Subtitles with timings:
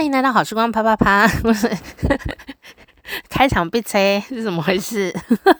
[0.00, 1.70] 欢迎来到好时光啪啪啪，不 是
[3.28, 5.14] 开场被催是怎么回事？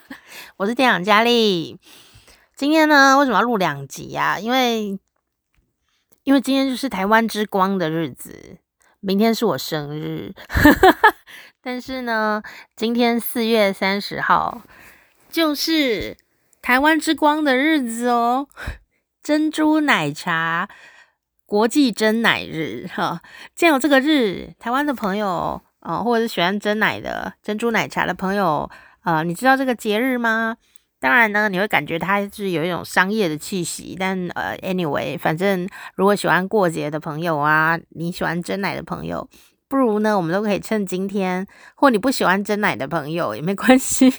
[0.57, 1.79] 我是店长佳丽，
[2.57, 4.99] 今天呢为什么要录两集呀、因为
[6.23, 8.57] 因为今天就是台湾之光的日子，
[9.01, 10.33] 明天是我生日，
[11.61, 12.43] 但是呢，
[12.75, 14.63] 今天四月三十号
[15.29, 16.17] 就是
[16.63, 18.49] 台湾之光的日子哦，
[19.23, 20.71] 珍珠奶茶。
[21.51, 23.21] 国际珍奶日，哈，
[23.57, 28.71] 既然有这个日，台湾的朋友啊、或者是喜欢珍奶的珍珠奶茶的朋友，
[29.03, 30.57] 呃，你知道这个节日吗？
[31.01, 39.29] 当然呢，你会感觉它是有一种商业的气息，但呃，anyway，反正如果喜欢过节的朋友啊，你喜欢珍奶的朋友，
[39.67, 44.15] 不如呢，我们都可以趁今天，或你不喜欢珍奶的朋友也没关系，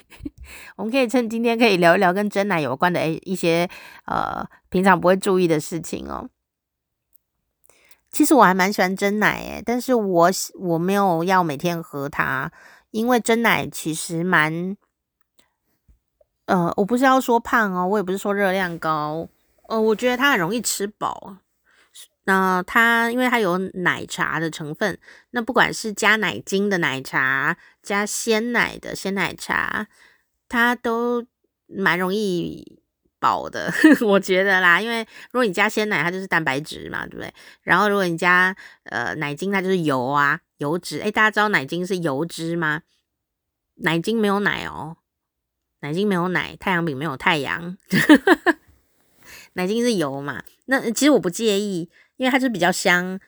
[0.75, 3.69] 我们可以趁今天可以聊一聊跟珍奶有关的诶一些
[4.03, 6.27] 呃平常不会注意的事情哦。
[8.11, 10.29] 其实我还蛮喜欢真奶诶，但是我
[10.59, 12.51] 我没有要每天喝它，
[12.91, 14.75] 因为真奶其实蛮，
[16.45, 19.29] 呃，我不是要说胖哦，我也不是说热量高，
[19.69, 21.37] 呃，我觉得它很容易吃饱。
[22.25, 24.99] 那它因为它有奶茶的成分，
[25.31, 29.87] 那不管是加奶精的奶茶，加鲜奶的鲜奶茶，
[30.49, 31.25] 它都
[31.65, 32.80] 蛮容易。
[33.21, 37.31] 饱的， 我觉得啦，因为如果你加鲜奶，它就是蛋白质嘛，对不对？
[37.61, 38.53] 然后如果你加
[38.85, 40.99] 呃奶精，它就是油啊，油脂。
[40.99, 42.81] 诶，大家知道奶精是油脂吗？
[43.75, 44.97] 奶精没有奶哦，
[45.81, 47.77] 奶精没有奶，太阳饼没有太阳，
[49.53, 50.43] 奶精是油嘛。
[50.65, 53.19] 那其实我不介意，因为它就是比较香。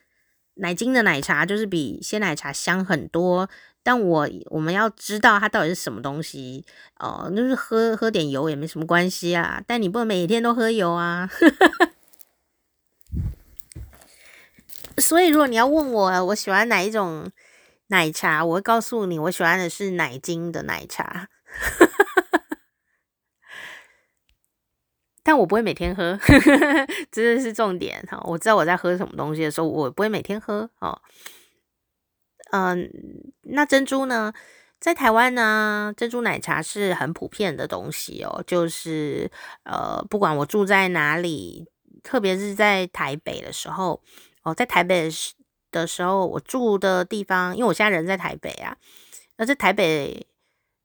[0.56, 3.50] 奶精的奶茶就是比鲜奶茶香很多。
[3.84, 6.64] 但我我们要知道它到底是什么东西
[6.98, 9.62] 哦，就是喝喝点油也没什么关系啊。
[9.66, 11.30] 但你不能每天都喝油啊。
[14.96, 17.30] 所以如果你要问我我喜欢哪一种
[17.88, 21.28] 奶茶，我会告诉你我喜欢的是奶精的奶茶。
[25.22, 26.18] 但我不会每天喝，
[27.10, 28.20] 这是重点哈。
[28.24, 31.00] 我知道我在喝什么东西的时候，我不会每天喝哦。
[32.50, 32.90] 嗯，
[33.42, 34.32] 那珍珠呢？
[34.80, 38.44] 在台湾呢，珍珠奶茶是很普遍的东西哦。
[38.46, 39.30] 就是
[39.62, 41.66] 呃，不管我住在哪里，
[42.02, 44.02] 特别是在台北的时候
[44.42, 45.10] 哦，在台北
[45.70, 48.76] 的时候，我住的地方，因为我现在人在台北啊，
[49.38, 50.26] 那在台北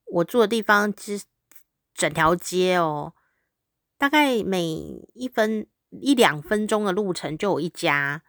[0.06, 1.22] 我住的地方，其
[1.94, 3.14] 整条街哦，
[3.98, 4.64] 大概每
[5.14, 8.24] 一分一两分钟的路程就有一家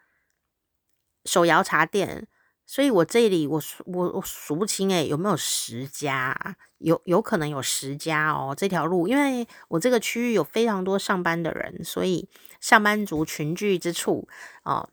[1.24, 2.26] 手摇茶店。
[2.70, 6.56] 所以我这里我我我数不清诶，有没有十家？
[6.78, 8.54] 有有可能有十家哦。
[8.56, 12.28] 这条路，因为我这个区域有非常多上班的人，所以
[12.60, 14.28] 上班族群聚之处
[14.62, 14.88] 哦，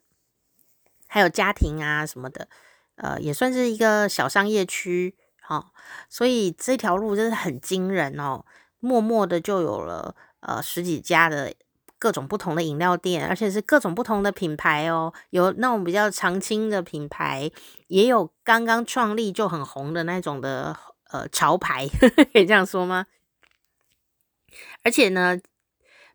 [1.05, 2.47] 还有家庭啊什么的，
[2.95, 5.15] 呃，也算是一个小商业区。
[5.47, 5.67] 哦，
[6.09, 8.43] 所以这条路真的很惊人哦，
[8.79, 11.53] 默默的就有了呃十几家的。
[11.99, 17.49] 各种不同的饮料店，而且是各种不同的品牌哦，有那种比较常青的品牌，
[17.87, 20.77] 也有刚刚创立就很红的那种的
[21.09, 21.87] 呃潮牌，
[22.33, 23.07] 可以这样说吗？
[24.83, 25.39] 而且呢，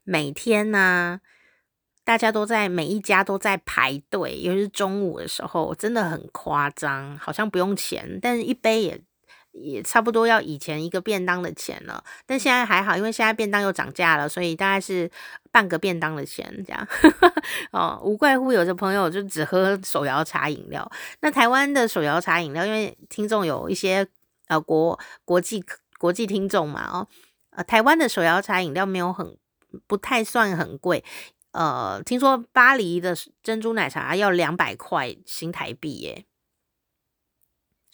[0.04, 1.20] 每天呢，
[2.04, 9.02] 大家都在每一家都在排队，尤其是中午的时候，真的很夸张，好像不用钱，但是一杯也。
[9.52, 15.10] 也差不多要以前一个便当的钱了，但现在还好，因为现在便当又涨价了，所以大概是
[15.50, 16.88] 半个便当的钱这样。
[17.70, 20.90] 哦，无怪乎有的朋友就只喝手摇茶饮料。
[21.20, 24.06] 那台湾的手摇茶饮料，因为听众有一些
[24.48, 25.62] 呃国国际
[25.98, 27.06] 国际听众嘛，哦，
[27.50, 29.36] 呃，台湾的手摇茶饮料没有很
[29.86, 31.04] 不太算很贵，
[31.50, 36.24] 呃，听说巴黎的珍珠奶茶要两百块新台币耶。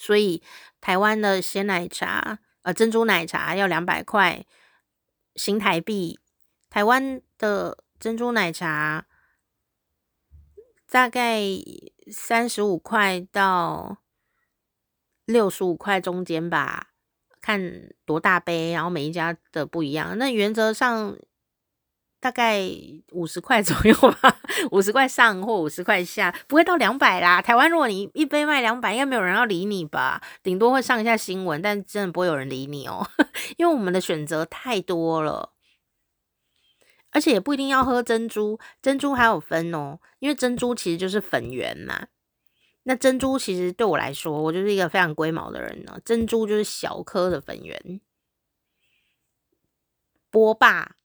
[0.01, 0.41] 所以
[0.81, 4.45] 台湾的鲜奶茶，呃，珍珠奶茶要两百块
[5.35, 6.19] 新台币。
[6.71, 9.07] 台湾的珍珠奶茶
[10.91, 11.41] 大概
[12.11, 13.99] 三十五块到
[15.25, 16.91] 六十五块中间吧，
[17.41, 20.17] 看多大杯，然后每一家的不一样。
[20.19, 21.17] 那原则上。
[22.21, 22.61] 大概
[23.13, 24.41] 五十块左右吧，
[24.73, 27.41] 五十块上或五十块下，不会到两百啦。
[27.41, 30.21] 台湾如果你一杯卖两百，应该没有人要理你吧？
[30.43, 33.09] 顶多会上一下新闻，但真的不会有人理你哦，
[33.57, 35.53] 因为我们的选择太多了，
[37.11, 42.09] 而且也不一定要喝珍珠，珍珠还有分哦，因为珍珠其实就是粉圆嘛。
[42.83, 46.01] 那珍珠其实对我来说，我就是一个非常龟毛的人呢。
[46.05, 48.01] 珍珠就是小颗的粉圆，
[50.31, 50.97] 波霸。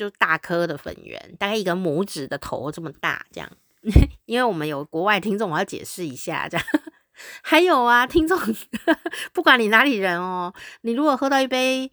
[0.00, 3.50] 就大颗的粉圆，大概一个拇指的头这么大，这样。
[4.24, 6.66] 因为我们有国外听众，我要解释一下，这样。
[7.42, 8.38] 还有啊，听众，
[9.34, 11.92] 不管你哪里人哦，你如果喝到一杯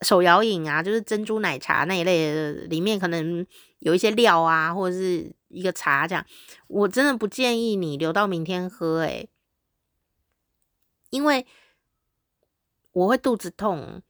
[0.00, 3.46] 手摇饮啊，就是珍珠奶茶那一类的，里面可能
[3.78, 6.26] 有一些料啊，或者是一个茶这样，
[6.66, 9.28] 我真的不建议你留到明天喝，诶，
[11.10, 11.46] 因为
[12.90, 14.02] 我会肚子痛。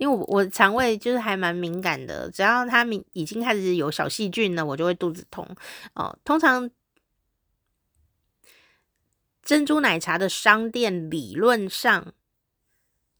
[0.00, 5.46] 因为我我肠胃就是还蛮敏感的，只要它已经开始有小细菌了，我就会肚子痛
[5.92, 6.18] 哦。
[6.24, 6.70] 通常
[9.42, 12.14] 珍珠奶茶的商店理论上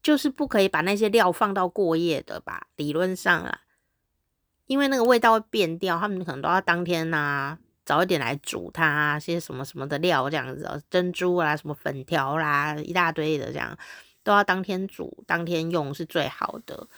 [0.03, 2.67] 就是不可以把那些料放到过夜的吧？
[2.77, 3.61] 理论上啦，
[4.65, 13.77] 因为那个味道会变掉，他们可能都要当天呐、早一点来煮它，些什么什么的料这样子，珍珠啊、什么粉条啦，一大堆的这样。
[14.23, 16.89] 都要当天煮，当天用是最好的。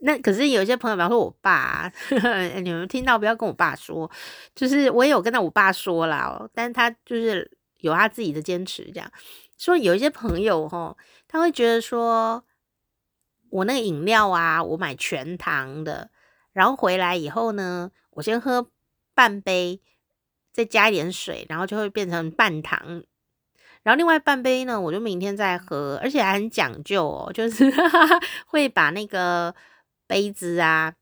[0.00, 1.90] 那可是有一些朋友，比方说我爸，
[2.62, 4.10] 你们听到不要跟我爸说，
[4.54, 9.10] 就是我也有跟到我爸说啦，但他就是有他自己的坚持，这样
[9.56, 10.94] 说有一些朋友齁，
[11.26, 12.44] 他会觉得说，
[13.48, 16.10] 我那个饮料啊，我买全糖的，
[16.52, 18.68] 然后回来以后呢，我先喝
[19.14, 19.80] 半杯，
[20.52, 23.04] 再加一点水，然后就会变成半糖。
[23.84, 27.70] 然后另外半杯呢，我就明天再喝，而且还很讲究哦，就是
[28.46, 29.54] 会把那个
[30.06, 30.94] 杯子啊，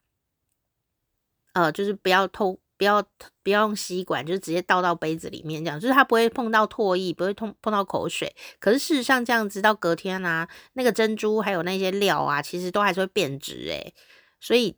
[1.54, 3.00] 呃，就是不要透，不要
[3.44, 8.34] 不要用吸管，就直接倒到杯子里面，这样就是它不会碰到唾液，不会碰碰到口水。
[8.58, 13.94] 可是事实上这样子到隔天啊，那个珍珠还有那些料啊，其实都还是会变质诶，
[14.40, 14.76] 所以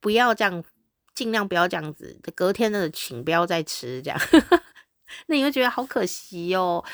[0.00, 0.64] 不要这样，
[1.14, 2.18] 尽量不要这样子。
[2.34, 4.18] 隔天的请不要再吃这样。
[5.26, 6.84] 那你会觉得好可惜哦，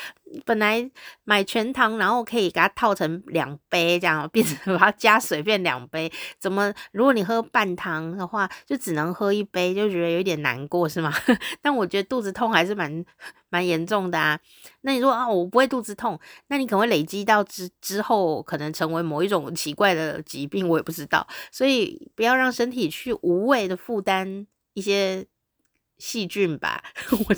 [0.44, 0.90] 本来
[1.24, 6.72] 买全糖，然后可以给它套成两杯这样，变成 把它加水变两杯，怎么？
[6.92, 11.12] 如果你喝半糖的话，就只能喝一杯，就觉得有点难过是吗？
[11.62, 13.04] 但我觉得肚子痛还是蛮
[13.48, 14.38] 蛮严重的啊。
[14.82, 16.18] 那你说啊，我不会肚子痛，
[16.48, 21.26] 那你可能会累积到之之后，可能成为某一种奇怪的疾病，我也不知道。
[21.50, 25.26] 所以不要让身体去无谓的负担一些
[25.98, 26.82] 细菌吧，
[27.28, 27.34] 我。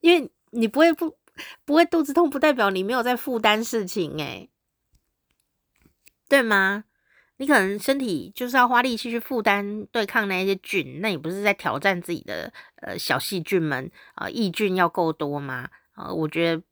[0.00, 1.16] 因为你不会不
[1.64, 4.48] 不会肚子痛，不代表你没有在负担事情诶，
[6.28, 6.84] 对吗？
[7.36, 14.24] 你可能身体就是要花力气去负担对抗那些菌，那你不是在挑战自己的呃小细菌们啊？
[14.24, 15.68] 呃，益菌要够多吗？
[15.92, 16.62] 啊，呃，我觉得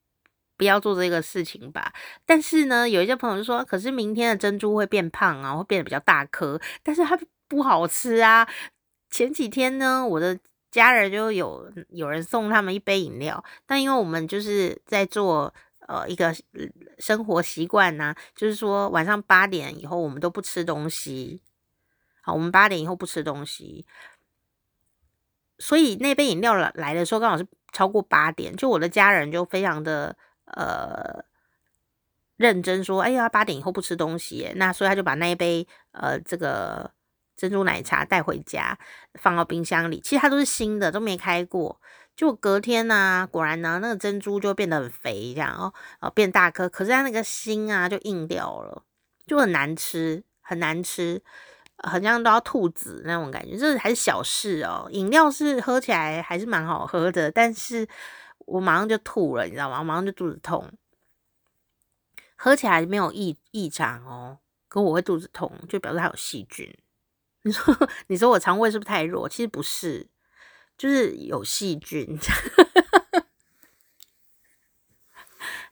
[0.56, 1.92] 不要做这个事情吧。
[2.24, 7.16] 但是呢，有一些朋友就说，可是明天的珍珠会变胖啊，会变得比较大颗，但是它
[7.46, 8.48] 不好吃啊。
[9.10, 10.40] 前几天呢，我的。
[10.76, 15.54] 家人就有有人送他们一杯饮料，但因为我们就是在做
[15.88, 16.34] 呃一个
[16.98, 21.40] 生活习惯呐，就是说晚上八点以后我们都不吃东西，
[22.20, 23.86] 好，我们八点以后不吃东西，
[25.58, 30.14] 所以那杯饮料来来的时候刚好是超过八点，就我的家人就非常的
[30.44, 31.24] 呃
[32.36, 36.90] 认真说，哎呀，八点以后不吃东西，那所以他就把那一杯呃这个。
[37.36, 38.78] 珍珠奶茶带回家，
[39.14, 40.00] 放到冰箱里。
[40.00, 41.80] 其实它都是新的，都没开过。
[42.16, 46.66] 就隔天呢、果然呢、那个珍珠就变得很肥，这样哦，哦，变大颗。
[46.66, 48.82] 可是它那个心啊，就硬掉了，
[49.26, 51.22] 就很难吃，很难吃，
[51.76, 53.54] 好像都要吐籽那种感觉。
[53.58, 54.88] 这还是小事哦。
[54.90, 57.86] 饮料是喝起来还是蛮好喝的，但是
[58.46, 59.80] 我马上就吐了，你知道吗？
[59.80, 60.72] 我马上就肚子痛。
[62.34, 66.74] 喝起来没有异异常哦，可我会肚子痛，就表示它有细菌。
[67.46, 69.28] 你说， 你说我肠胃是不是太弱？
[69.28, 70.08] 其实不是，
[70.76, 72.18] 就是有细菌，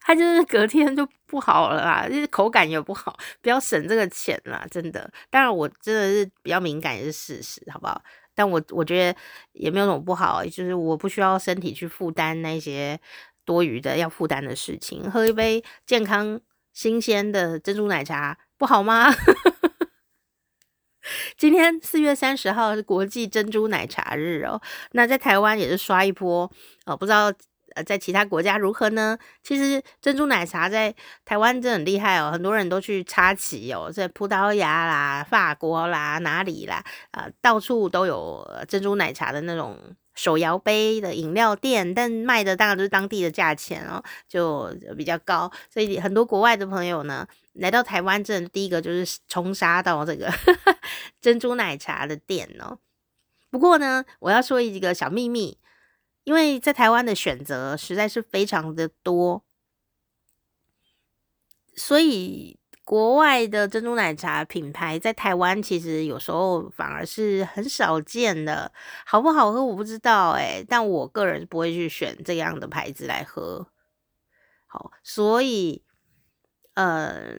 [0.00, 5.11] 它就是隔天就不好了啦，就是口感也不好，不要省这个钱啦，真的。
[5.31, 8.00] 当然，我真的是比较敏感，也是事实，好不好？
[8.37, 9.19] 但我我觉得
[9.52, 13.00] 也没有什么不好，就是我不需要身体去负担那些
[13.45, 16.40] 多余的要负担的事情，喝一杯健康
[16.73, 19.11] 新鲜的珍珠奶茶不好吗？
[21.37, 24.61] 今天四月三十号是国际珍珠奶茶日哦，
[24.93, 26.51] 那在台湾也是刷一波
[26.87, 27.33] 哦，不知道
[27.75, 29.19] 呃在其他国家如何呢？
[29.43, 30.95] 其实珍珠奶茶在
[31.25, 39.79] 台湾真的很厉害哦，很多人都去插旗哦，在葡萄牙啦、法国啦、哪里啦，啊、到处都有珍珠奶茶的那种
[40.15, 47.27] 手摇杯的饮料店，但卖的当然都是当地的价钱哦，就比较高，所以很多国外的朋友呢。
[47.59, 50.29] 来到台湾，这第一个就是冲杀到这个
[51.21, 52.79] 珍珠奶茶的店哦。
[53.51, 55.59] 不过呢，我要说一个小秘密，
[56.25, 59.45] 因为在台湾的选择实在是非常的多，
[61.77, 68.73] 所以国外的珍珠奶茶品牌在台湾其实有时候反而是很少见的，
[69.07, 73.69] 好不好喝我不知道诶，但我个人不会去选这样的牌子来喝。
[74.67, 75.85] 好，所以
[76.75, 77.37] 呃，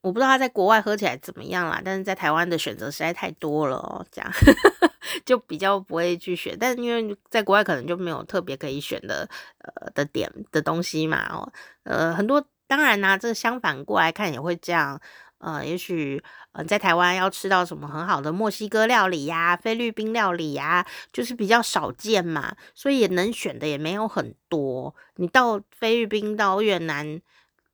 [0.00, 4.30] 我不知道它在国外喝起来怎么样啦，但是在台湾的选择实在太多了哦，这样
[5.26, 6.56] 就比较不会去选。
[6.58, 9.28] 但是因为在国外可能就没有特别可以选的
[9.58, 11.52] 呃的点的东西嘛，哦，
[11.84, 12.44] 呃很多。
[12.66, 15.00] 当然啦、这相反过来看也会这样。
[15.38, 24.94] 呃，也许呃，在台湾要吃到什么很好的墨西哥料理呀、菲律宾料理呀，就是比较少见嘛，所以也能选的也没有很多。
[25.16, 27.20] 你到菲律宾、到越南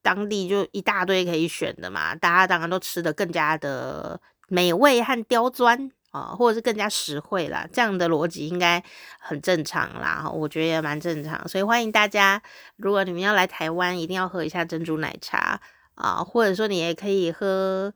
[0.06, 5.90] 当地就一大堆可以选的嘛，大家当然都吃的更加的美味和刁钻。
[6.12, 8.82] 啊，或者是更加实惠啦，这样的逻辑应该
[9.20, 12.42] 很正常啦，我觉得也蛮正常，所以欢迎大家，
[12.76, 15.60] 如果你们要来台湾，一定要喝一下珍珠奶茶
[15.94, 17.92] 啊，或者说你也可以喝，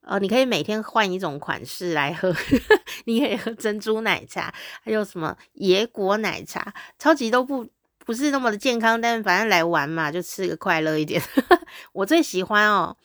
[0.00, 2.34] 呃，你可以每天换一种款式来喝，
[3.04, 7.68] 你可以喝珍珠奶茶，还有什么野果奶茶，超级都不
[8.08, 11.22] 不是那么的健康，但反正来玩嘛，就吃个快乐一点，
[11.92, 12.96] 我最喜欢哦。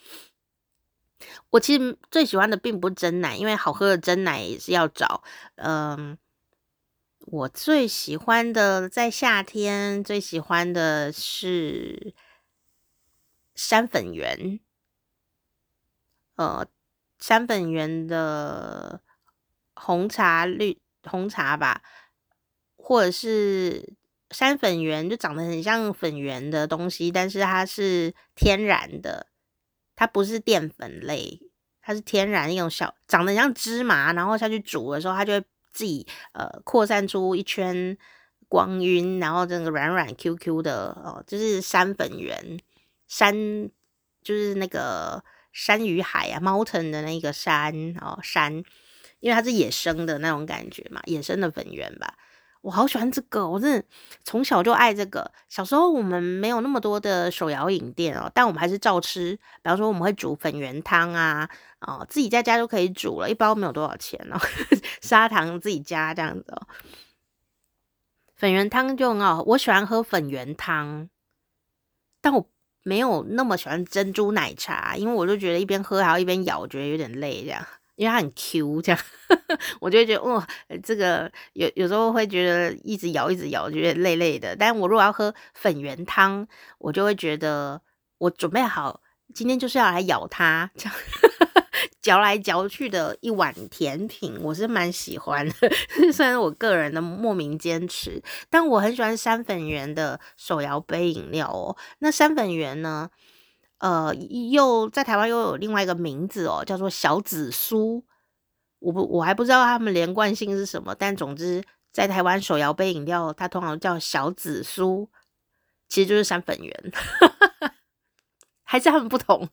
[1.50, 5.22] 我其实最喜欢的并不是珍奶，因为好喝的真奶也是要找。
[5.56, 6.18] 嗯，
[7.20, 12.14] 我最喜欢的在夏天最喜欢的是
[13.54, 14.62] 山粉圆，
[16.38, 16.66] 呃，
[17.20, 19.02] 山粉圆的
[19.76, 21.82] 红茶绿红茶吧，
[22.78, 23.96] 或者是
[24.34, 29.28] 山粉圆，就长得很像粉圆的东西，但是它是天然的。
[29.96, 31.40] 它不是淀粉类，
[31.80, 37.96] 它是天然那种小，长得像芝麻，然后下去煮的时候，它就会自己呃扩散出一圈
[38.48, 42.60] 光晕，然后整个软软 Q Q 的哦，就是山粉圆，
[43.08, 43.70] 山
[44.24, 47.72] 就是那个山与海啊，mountain 的那个山
[48.02, 48.64] 哦山，
[49.20, 52.18] 因为它是野生的那种感觉嘛，野生的粉圆吧。
[52.64, 53.86] 我好喜欢这个，我真的
[54.24, 55.30] 从小就爱这个。
[55.50, 59.36] 小时候我们没有那么多的手摇饮店哦，但我们还是照吃。
[59.62, 61.50] 比方说我们会煮粉圆汤啊，
[61.82, 64.40] 哦，自己在家就可以煮了，一包没有多少钱哦，
[65.04, 66.68] 砂糖自己加这样子哦。
[68.34, 71.10] 粉圆汤就很好，我喜欢喝粉圆汤，
[72.22, 72.50] 但我
[72.84, 77.62] 没有那么喜欢珍珠奶茶，因为我就觉得一边喝还要一边咬，我觉得有点累这样。
[77.96, 79.02] 因为它很 Q，这样
[79.80, 80.48] 我就会觉得哇，
[80.84, 84.56] 这个有有时候会觉得一直摇一直摇，觉得累累的。
[84.56, 86.48] 但我如果要喝粉圆汤，
[86.80, 87.82] 我就会觉得
[88.18, 89.02] 我准备好
[89.34, 90.96] 今天就是要来咬它，这样
[92.02, 95.54] 嚼来嚼去的一碗甜品，我是蛮喜欢的。
[96.12, 101.78] 虽然我个人的莫名坚持，但我很喜欢山粉圆的手摇杯饮料哦。
[102.00, 103.10] 那山粉圆呢？
[103.84, 108.06] 呃，又在台湾又有另外一个名字哦，叫做小紫苏。
[108.80, 111.62] 我不，我还不知道他们连贯性是什么，但总之
[111.92, 115.10] 在台湾手摇杯饮料，它通常叫小紫苏，
[115.90, 116.92] 其实就是山粉圆，
[118.64, 119.50] 还是他们不同？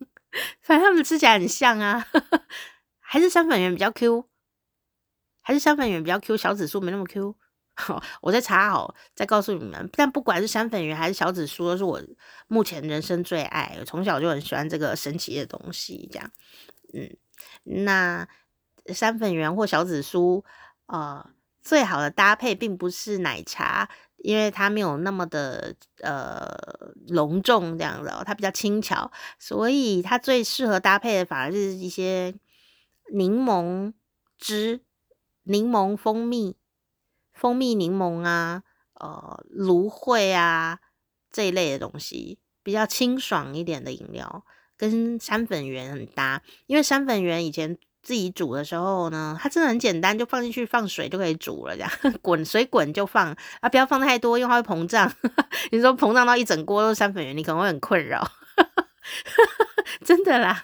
[0.62, 2.06] 反正他们吃起来很像啊，
[3.00, 4.28] 还是山粉圆比较 Q，
[5.40, 7.34] 还是山粉圆比较 Q，小紫苏没那么 Q。
[7.80, 9.88] 好，我再查好，再告诉你们。
[9.94, 12.00] 但不管是山粉圆还是小紫苏，都是我
[12.46, 13.76] 目前人生最爱。
[13.86, 16.30] 从小就很喜欢这个神奇的东西，这样。
[16.92, 17.16] 嗯，
[17.64, 18.28] 那
[18.86, 20.44] 山粉圆或小紫苏，
[20.86, 21.28] 呃，
[21.60, 26.46] 最好的搭配并不是奶茶，因为它没有那么的呃
[27.08, 32.34] 隆重这样子，它比较轻巧，所以它最适合搭配的反而是一些
[33.12, 33.92] 柠檬
[34.38, 34.80] 汁、
[35.44, 36.56] 柠檬蜂蜜。
[37.40, 40.78] 蜂蜜柠檬啊，呃，芦荟啊
[41.32, 44.44] 这一类的东西，比较清爽一点的饮料，
[44.76, 46.42] 跟山粉圆很搭。
[46.66, 55.10] 因为山粉圆以前自己煮的时候呢，它真的很简单，就放进去放水就可以煮了，这样 滚水滚就放啊，不要放太多，因为它会膨胀。
[55.72, 58.30] 你说膨胀到一整锅都是山粉圆，你可能会很困扰。
[60.04, 60.62] 真的啦，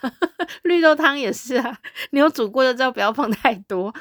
[0.63, 1.79] 绿豆汤也是啊，
[2.11, 3.95] 你有煮过就知道不要放太多。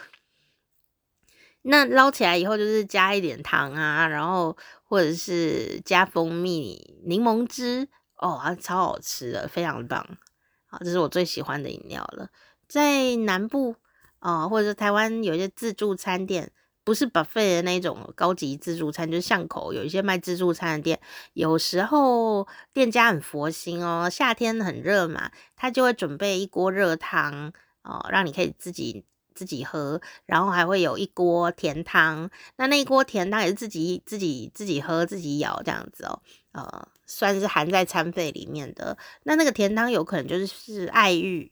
[1.67, 10.05] 那捞起来以后，就是加一点糖啊，然后或者是加蜂蜜、柠檬汁，哦，超好吃的，非常棒。
[10.67, 12.29] 好，这是我最喜欢的饮料了。
[12.67, 13.75] 在南部
[14.19, 16.51] 啊、哦，或者是台湾有一些自助餐店，
[16.83, 20.99] 不是 buffet 的那种高级自助餐，就是巷口有一些卖自助餐的店，
[21.33, 29.03] 有时候店家很佛心哦，夏天很热嘛，他就会准备一锅热汤哦，让你可以自己。
[29.35, 36.21] 自己喝，然后还会有一锅甜汤，那那一锅甜汤也是自己自己自己喝自己舀这样子哦，
[36.53, 38.97] 呃，算是含在餐费里面的。
[39.23, 41.51] 那那个甜汤有可能就是是爱玉、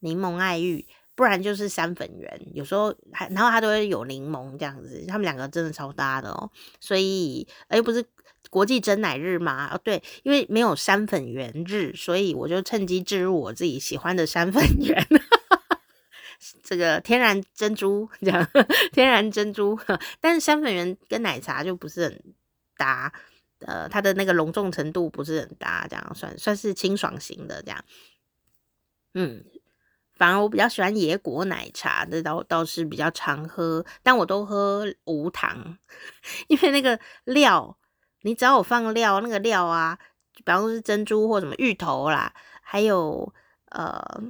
[0.00, 2.40] 柠檬爱玉，不然就是山粉圆。
[2.52, 6.50] 有时候还然后它都会有柠檬这样子，他们两个真的超搭的哦。
[6.78, 8.04] 所以哎，不是
[8.50, 9.70] 国际真奶日吗？
[9.72, 15.06] 哦，对，因为没有山粉圆日，所以我就趁机置入我自己喜欢的山粉 圆。
[16.62, 18.48] 这个天然珍珠这样，
[18.92, 19.78] 天然珍珠，
[20.20, 22.34] 但是山粉圆跟奶茶就不是很
[22.76, 23.12] 搭，
[23.60, 27.84] 呃，它的那个隆重程度不是很搭，这样算算是清爽型的这样，
[29.14, 29.44] 嗯，
[30.14, 35.78] 反而我比较喜欢野果奶茶，这倒倒是比较常喝，但我都喝无糖，
[36.48, 37.78] 因为那个料，
[38.22, 39.98] 你只要我放料，那个料啊，
[40.34, 43.32] 比方说是珍珠或什么芋头啦，还有
[43.70, 44.22] 呃。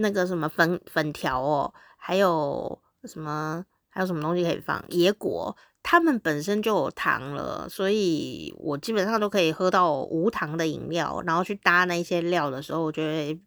[0.00, 4.84] 那个什么粉粉条哦，还有什么还有什么东西可以放？
[4.90, 13.40] 野果，它们本身就有糖了，所以我基本上都可以喝到无糖的饮料，然后去搭那些料的时候，我觉得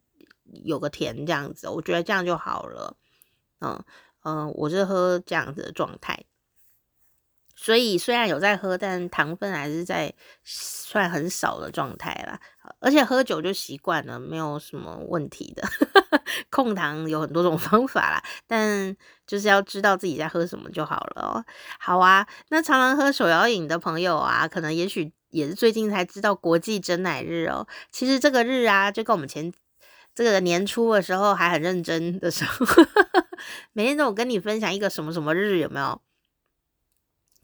[0.65, 2.97] 有个甜这样子，我觉得这样就好了。
[3.61, 3.81] 嗯
[4.23, 6.25] 嗯，我是喝这样子的状态。
[7.63, 10.11] 所以虽然有在喝，但糖分还是在
[10.43, 12.39] 算很少的状态啦。
[12.79, 15.61] 而且喝酒就习惯了，没有什么问题的。
[16.49, 21.45] 控糖有很多种方法啦，但就是要知道自己在喝什么就好了喔。
[21.79, 27.67] 好啊，那常常喝手摇饮的朋友啊，可能也许也是最近才知道国际珍奶日喔。
[27.91, 29.53] 其实这个日啊，就跟我们前
[30.15, 32.65] 这个年初的时候还很认真的时候，
[33.73, 36.01] 每天都有跟你分享一个什么什么日，有没有？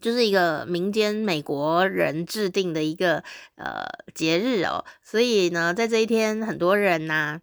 [0.00, 3.24] 就是一个民间美国人制定的一个
[3.56, 7.40] 呃节日哦，所以呢，在这一天，很多人呐、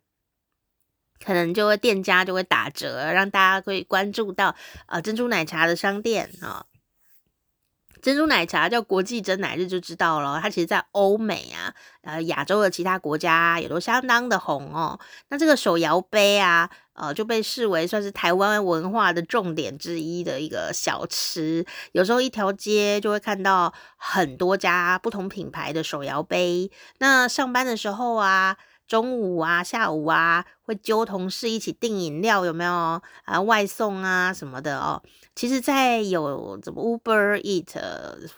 [1.19, 6.65] 可能就会店家就会打折，让大家可以关注到呃珍珠奶茶的商店啊、
[8.01, 14.97] 珍珠奶茶叫国际珍奶日就知道了，它其实在欧美啊，呃亚洲的其他国家也都相当的红哦。
[15.27, 16.71] 那这个手摇杯啊。
[16.96, 21.66] 呃，就被视为算是台湾文化的重点之一的一个小吃。
[21.92, 26.72] 有时候一条街就会看到很多家不同品牌的手摇杯。
[27.00, 28.55] 那上班的时候啊，
[28.88, 32.72] 中午啊、下午啊，会揪同事一起订饮料，有没有
[33.25, 33.42] 啊？
[33.42, 35.03] 外送啊什么的哦。
[35.36, 37.75] 其实，在有怎么 Uber Eat、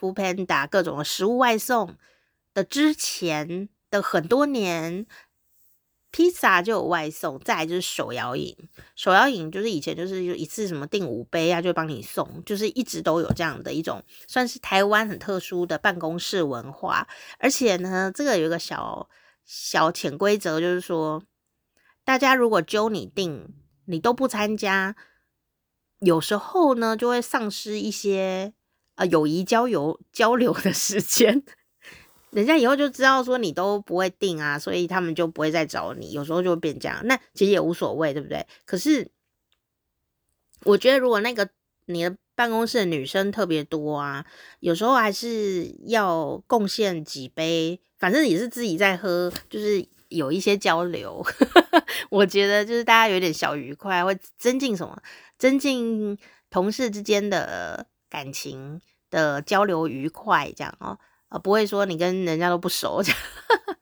[0.00, 1.94] Foodpanda 各种食物外送
[2.52, 5.06] 的之前的很多年。
[6.10, 8.56] 披萨就有外送，再来就是手摇饮。
[8.96, 17.06] 手摇饮就是以前就是一次什么订五杯啊，就帮你送，就是一直都有这样的一种，算是台湾很特殊的办公室文化。
[17.38, 19.08] 而且呢，这个有一个小
[19.44, 21.22] 小潜规则，就是说，
[22.04, 24.96] 大家如果揪你订，你都不参加，
[26.00, 28.54] 有时候呢就会丧失一些
[28.94, 31.44] 呃友谊交流交流的时间。
[32.30, 36.12] 人家以后就知道说你都不会订啊，所以他们就不会再找你。
[36.12, 38.46] 有时候就会变这样，那其实也无所谓，对不对？
[38.64, 39.10] 可是
[40.64, 41.48] 我觉得，如果那个
[41.86, 44.26] 你的办公室的女生特别多啊，
[44.60, 51.24] 有时候还是要贡献几杯，反正也是自己在喝，就是有一些交流。
[52.10, 55.00] 我觉得就是大家有点小愉快，会增进什么？
[55.38, 56.18] 增进
[56.50, 60.98] 同事之间的感情的交流愉快，这样哦。
[61.28, 63.02] 啊，不会说你跟人家都不熟，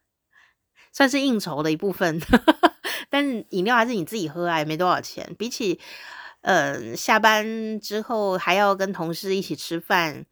[0.92, 2.20] 算是应酬的一部分。
[3.10, 5.34] 但是饮料还是你自己喝啊，也没多少钱。
[5.38, 5.80] 比起
[6.40, 10.26] 呃下班之后还要跟同事一起吃饭，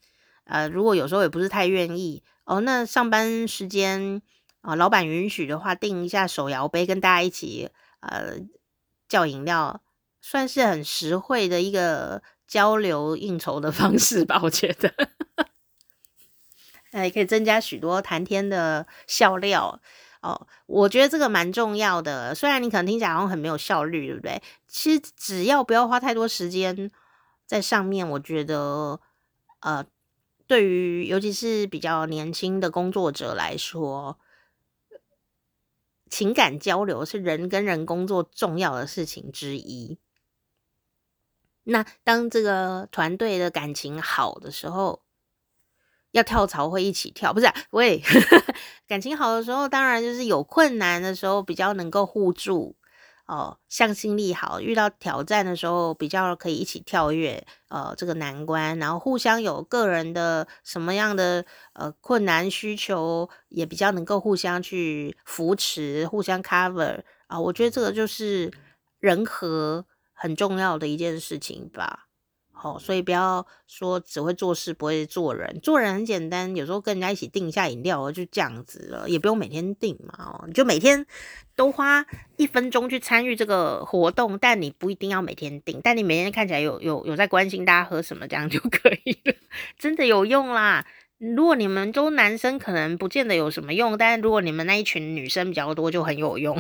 [0.44, 4.20] 呃，如果有时候也不是太愿意哦，那上班时间
[4.62, 8.38] 啊，呃，老板允许的话，订一下手摇杯，跟大家一起呃
[9.09, 9.81] 叫饮料，
[10.20, 14.92] 算是很实惠的一个交流应酬的方式吧，我觉得。
[17.02, 19.80] 也可以增加许多谈天的笑料
[20.20, 20.46] 哦。
[20.66, 24.42] 我觉得这个蛮重要的，虽然你可能听起来好像很没有效率，对不对？
[24.68, 26.90] 其实只要不要花太多时间
[27.46, 29.00] 在上面，我觉得
[29.61, 29.85] 呃，
[30.46, 34.18] 对于尤其是比较年轻的工作者来说，
[36.11, 39.98] 情感交流是人跟人工作重要的事情之一。
[41.64, 45.03] 那当这个团队的感情好的时候，
[46.14, 47.55] 要跳槽会一起跳，不是、啊？
[47.70, 48.00] 喂，
[48.87, 52.77] 感情好的时候，当然就是有困难的时候比较能够互助
[53.27, 68.53] 哦，向心力好，遇到挑战的时候比较可以一起跳跃呃这个难关，然后互相有个人的什么样的呃困难需求，也比较能够互相去扶持，互相 cover 啊、我觉得这个就是
[69.00, 72.07] 人和很重要的一件事情吧。
[72.64, 75.61] 好，所以不要说只会做事不会做人。
[75.61, 80.14] 做人很简单，有时候跟人家一起订一下饮料就这样子了，也不用每天订嘛。
[80.18, 81.05] 哦，你就每天
[81.55, 82.07] 都花
[82.38, 89.35] 一分钟去参与这个活动，但你不一定要每天订，但你每天看起来有有有在关心大家喝什么，这样就 可以了，
[89.79, 90.87] 真的有用啦。
[91.18, 96.59] 如果你们都男生，可能不见得有什么用，但是如果你们那一群女生比较多，就很有用。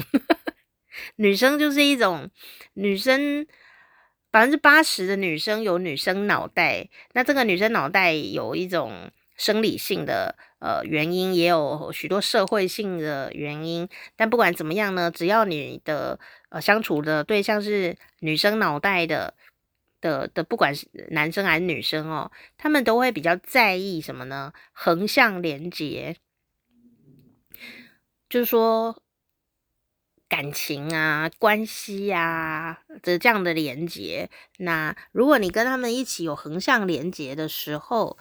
[1.16, 2.28] 女生就是一种
[2.74, 3.46] 女生。
[4.34, 13.88] 百分之八十的女生有女生脑袋，那这个女生脑袋有一种生理性的呃原因，也有许多社会性的原因。
[14.16, 16.18] 但不管怎么样呢，只要你的
[16.48, 19.34] 呃相处的对象是女生脑袋的
[20.00, 24.52] 的的，不管是男生还是女生哦，他们都会比较在意什么呢？
[24.72, 26.16] 横向连接，
[28.28, 29.03] 就是说。
[30.28, 38.18] 感情啊，关系呀的这样的连接，那如果你跟他们一起有横向连接的时候，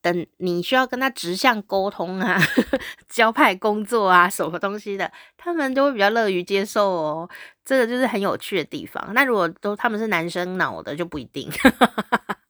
[0.00, 2.40] 等你需要跟他直向沟通啊，
[3.08, 7.28] 交派工作啊，什么东西的，他们都会比较乐于接受哦。
[7.64, 9.12] 这个就是很有趣的地方。
[9.14, 11.48] 那如果都他们是男生脑的，就不一定。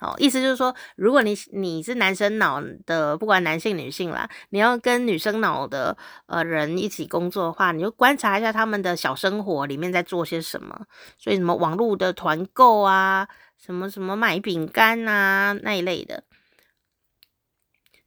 [0.00, 10.86] 好，意思就是说，如果你你是男生脑的，不管男性女性啦，你要跟女生脑的呃人一起工作的话，你就观察一下他们的小生活里面在做些什么。
[11.18, 16.24] 所以什么网络的团购啊，什么什么买饼干啊那一类的，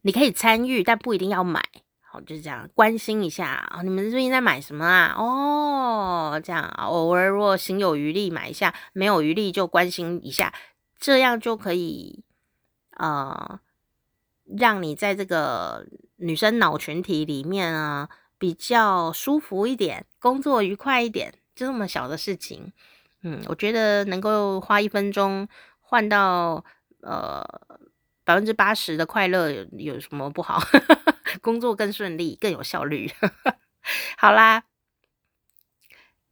[0.02, 1.62] 你可以参与，但不一定要买。
[2.10, 5.14] 好，就是这样，关心一下啊，你们最近在买什么啊？
[5.16, 10.52] 哦，这样偶尔如果行有余力买一下，没有余力就关心一下。
[11.04, 12.24] 这样就可以，
[12.96, 13.60] 呃，
[14.56, 15.86] 让你在这个
[16.16, 22.72] 女生脑群体里面啊，比较舒服一点，工作愉快一点，就这么小的事情，
[23.20, 25.46] 嗯，我觉得能够花一分钟
[25.82, 26.64] 换到
[27.02, 27.44] 呃
[28.24, 30.58] 百分之八十的快乐有，有什么不好？
[31.42, 33.12] 工作更顺利，更有效率。
[34.16, 34.64] 好啦。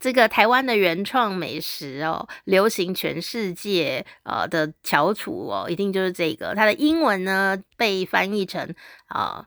[0.02, 6.56] 这个台湾的原创美食哦，流行全世界呃的翘楚哦，一定就是这个。
[6.56, 8.74] 它的英文呢被翻译成
[9.06, 9.46] 啊、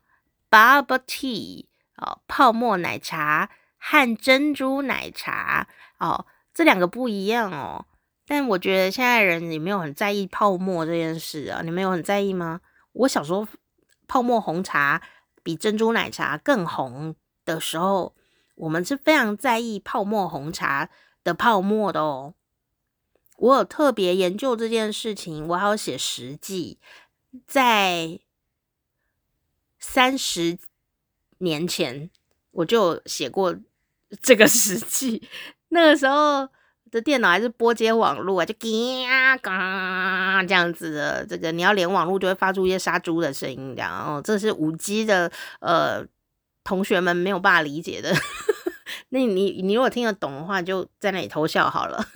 [0.50, 1.65] 呃、bubble tea
[1.98, 5.68] 啊、呃、泡沫奶茶和珍珠奶茶
[6.00, 7.86] 哦，这两个不一样哦。
[8.26, 12.62] 但我觉得现在人也没有很在意泡沫这件事啊，你们有很在意吗？
[12.94, 13.46] 我小时候
[14.08, 15.02] 泡沫红茶
[15.44, 17.13] 比珍珠奶茶更红
[17.44, 18.15] 的时候。
[18.56, 20.89] 我们是非常在意泡沫红茶
[21.24, 22.34] 的泡沫的哦。
[23.38, 26.80] 我有特别研究这件事情，我还有写实记。
[27.46, 28.22] 在
[29.78, 30.58] 三十
[31.39, 32.10] 年前，
[32.52, 33.54] 我就写过
[34.24, 35.28] 这个实记。
[35.68, 36.48] 那个时候
[36.89, 41.26] 的电脑还是拨接网络啊，就嘎嘎这样子的。
[41.26, 46.08] 这个你要连网络，就会发出一些杀猪的声音，然后这是五 G 的呃。
[46.65, 48.13] 同学们没有办法理解的，
[49.10, 52.06] 那你你如果听得懂的话，就在那里偷笑好了。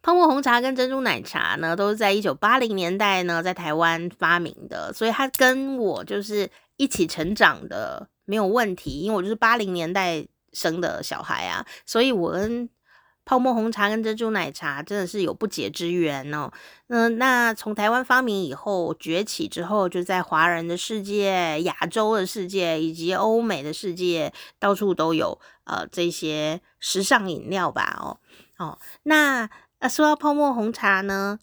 [0.00, 12.70] 泡沫红茶跟珍珠奶茶呢，都是在一九八零年代呢，在台湾发明的，所以它跟我就是一起成长的，没有问题，因为我就是八零年代生的小孩啊，所以我跟。
[13.24, 16.50] 泡沫红茶跟珍珠奶茶真的是有不解之缘哦。
[16.88, 27.96] 嗯，那从台湾发明以后崛起之后，就在华人的世界、亚洲的世界以及欧美的世界，到处都有呃这些时尚饮料吧。
[28.00, 28.18] 哦
[28.58, 31.38] 哦，那呃说到泡沫红茶呢，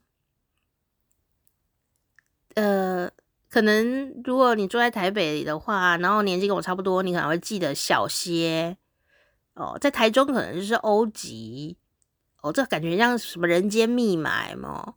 [2.55, 3.09] 呃，
[3.49, 8.77] 可能如果你住在台北的话，然后年纪跟我差不多，你可能会记得小歇。
[9.59, 11.75] 哦，在台中可能就是欧吉，
[12.41, 14.93] 哦，这感觉像什么人间密码嘛？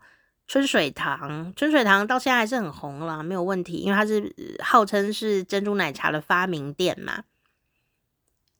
[0.47, 7.25] 春水堂，春水堂到现在还是很红啦，没有问题，因为它是号称是珍珠奶茶的发明店嘛。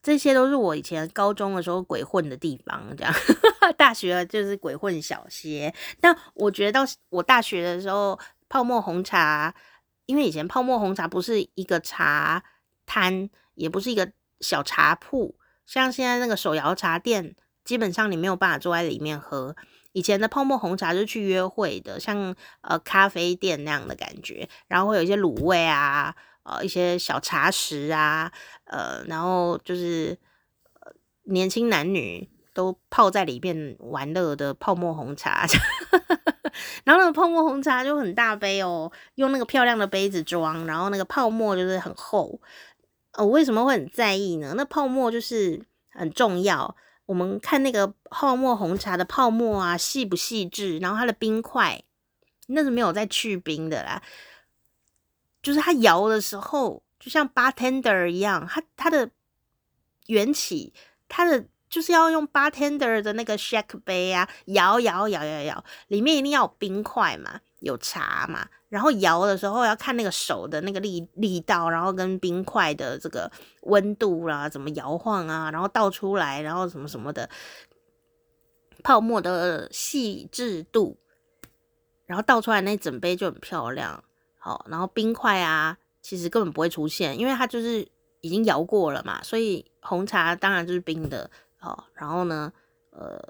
[0.03, 3.15] 这些都是我以前高中的时候鬼混的地方，这样，
[3.79, 5.73] 大学就是鬼混小些。
[6.01, 9.55] 但我觉得到我大学的时候，泡沫红茶，
[10.07, 12.43] 因为以前泡沫红茶不是一个茶
[12.87, 14.11] 摊，也不是一个
[14.41, 15.37] 小茶铺。
[15.73, 19.57] 像现在那个手摇茶店，基本上你没有办法坐在里面喝。
[19.93, 28.31] 以前的泡沫红茶是去约会的，像呃咖啡店那样的感觉，然后会有一些卤味啊，呃一些小茶食啊，
[28.65, 30.19] 呃然后就是
[30.81, 35.47] 呃年轻男女都泡在里面玩乐的泡沫红茶。
[36.85, 42.39] 然后那个泡沫红茶就很大杯哦，用那个漂亮的杯子装，然后那个泡沫就是很厚。
[43.13, 44.55] 呃，我为什么会很在意呢？
[44.57, 46.75] 那泡沫就是很重要，
[47.07, 51.83] 我们看那个泡沫红茶的泡沫啊，细不细致，然后它的冰块
[52.47, 54.03] 那是没有在去冰的啦，
[55.43, 59.11] 就是它摇的时候，就像 bartender 一样，它它的
[60.07, 60.73] 缘起，
[61.09, 68.47] 它的就是要用 bartender 的那个 shake 杯啊，摇摇摇摇摇，里面一定要有冰块嘛，有茶嘛。
[68.69, 73.31] 然后摇的时候要看那个手的那个力力道，然后跟冰块的这个
[73.63, 77.29] 温度啦，怎么摇晃啊，然后倒出来，然后什么什么的
[78.83, 80.97] 泡沫的细致度，
[82.07, 84.03] 然后倒出来那整杯就很漂亮。
[84.39, 87.87] 好，然后冰块啊，其实根本不会出现，因为它就是
[88.23, 91.31] 已经摇过了嘛，所以红茶当然就是冰的。
[91.59, 92.51] 好，然后呢，
[92.91, 93.23] 呃，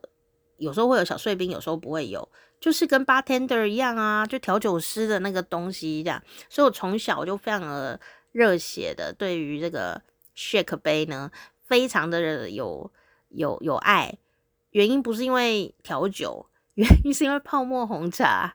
[0.57, 2.29] 有时候会有小碎冰，有时候不会有。
[2.63, 7.99] 就是跟 bartender 一样啊，就调酒师的那个东西这样，所以我从小就非常的
[8.31, 10.01] 热血的，对于这个
[10.37, 11.33] shake 杯呢，
[11.65, 12.89] 非常的有
[13.31, 14.17] 有有爱。
[14.71, 18.55] 原因不是因为调酒，原因是因为泡沫红茶。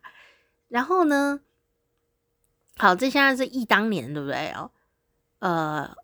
[0.69, 1.41] 然后呢，
[2.77, 4.71] 好，这现在是忆当年，对不对哦？
[5.39, 5.95] 呃，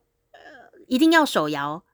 [0.88, 1.86] 一定要手摇。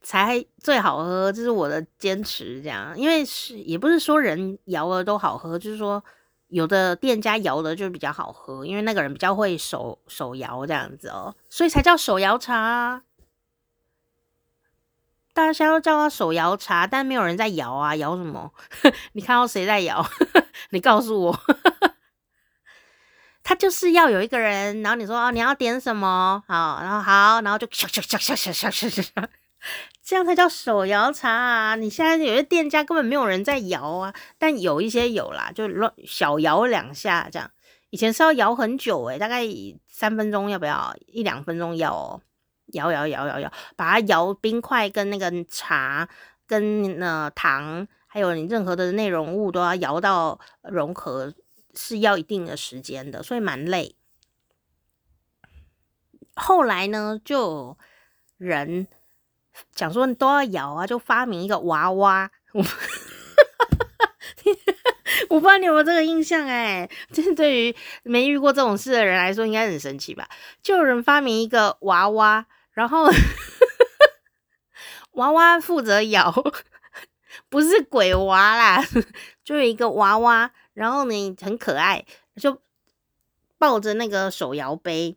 [0.00, 2.62] 才最好喝，这是我的坚持。
[2.62, 6.02] 这样，因为是也不是说人摇的都好喝，就是说
[6.48, 13.02] 有的店家摇的就比较好喝，因为那个人比较会手手摇这样子哦，所以才叫手摇茶。
[15.32, 18.52] 大家都叫他手摇茶，但没有人在摇啊，摇什么？
[19.12, 20.04] 你看到谁在摇？
[20.70, 21.40] 你告诉我。
[23.42, 26.42] 他就是要有一个人，然后你说哦，你要点什么？
[26.46, 29.26] 好，然后好，然后就唰唰唰唰唰唰唰唰。
[30.02, 31.76] 这样才叫手摇茶啊！
[31.76, 37.48] 你现在有些店家根本没有人在摇啊，但有一些有啦，就乱小摇两下这样。
[37.90, 39.44] 以前是要摇很久诶、大概
[39.86, 40.96] 三分钟要不要？
[41.06, 42.20] 一两分钟要哦，
[42.72, 46.08] 摇摇摇摇摇，把它摇冰块跟那个茶
[46.46, 51.32] 跟那糖，还有你任何的内容物都要摇到融合，
[51.74, 53.94] 是要一定的时间的，所以蛮累。
[56.34, 57.78] 后来呢，就
[58.38, 58.88] 人。
[59.74, 62.30] 讲说你都要摇啊，就发明一个娃娃。
[62.52, 62.64] 我
[65.28, 70.28] 我不知道你有没有这个印象哎、欸，就是对于没遇过这种事的人来说，应该很神奇吧？
[70.62, 73.08] 就有人发明一个娃娃，然后
[75.12, 76.32] 娃娃负责摇，
[77.48, 78.84] 不是鬼娃啦，
[79.44, 82.04] 就有一个娃娃，然后呢很可爱，
[82.36, 82.60] 就
[83.58, 85.16] 抱着那个手摇杯。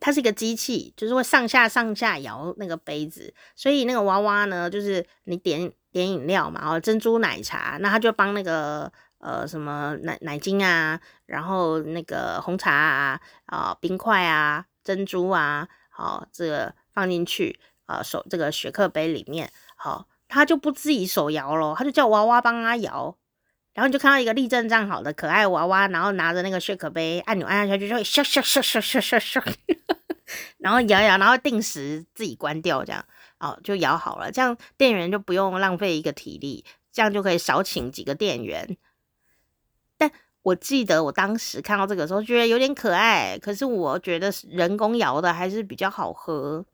[0.00, 23.16] 它是一个机器，就是会上下上下摇那个杯子，所以那个娃娃呢，就是你点点饮料嘛，然后珍珠奶茶，那他就帮那个呃什么奶奶精啊，然后那个红茶啊啊、冰块啊珍珠啊，好这个放进去啊、手这个雪克杯里面，好他就不自己手摇咯，他就叫娃娃帮他摇。
[23.78, 29.54] 然后你就看到一个立正站好的可爱娃娃，然后拿着那个雪可杯，按钮按下去就会咻咻咻咻咻咻咻，
[30.58, 33.04] 然后摇摇，然后定时自己关掉，这样
[33.38, 38.76] 哦就摇好了，这样店员就不用浪费一个体力，这样就可以少请几个店员。
[39.96, 40.10] 但
[40.42, 46.66] 我记得我当时看到这个时候觉得有点可爱，可是我觉得人工摇的还是比较好喝，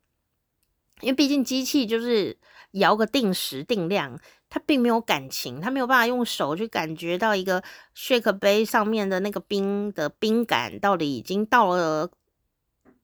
[1.01, 2.35] 因为毕竟机器就是
[2.71, 4.19] 摇个定时定量。
[4.55, 7.61] 它并没有感情，它没有办法用手去感觉到一个
[7.93, 12.09] shake 杯上面的那个冰的冰感到底已经到了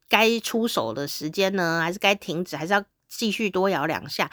[0.07, 4.31] 该出手的时间呢，还是该停止，还是要继续多摇两下？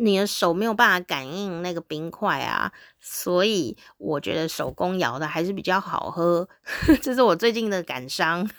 [0.00, 6.48] 你的手没有办法感应那个冰块啊，所以我觉得手工摇的还是比较好喝，
[7.00, 8.50] 这是我最近的感伤。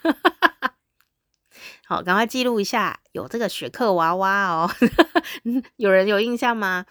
[1.84, 4.70] 好，赶快记录一下，有这个雪克娃娃哦，
[5.76, 6.86] 有人有印象吗？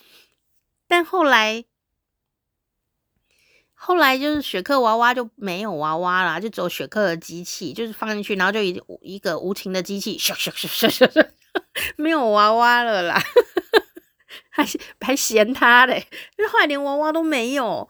[0.89, 1.63] 但后来，
[3.75, 11.29] 后来就是雪克娃娃就没有娃娃啦，就走雪克的机器，就是放进去，然后就一一个无情的机器，咻咻咻咻咻，
[11.95, 13.21] 没有娃娃了啦，
[14.49, 14.65] 还
[14.99, 17.87] 还嫌他嘞，就后来连娃娃都没有。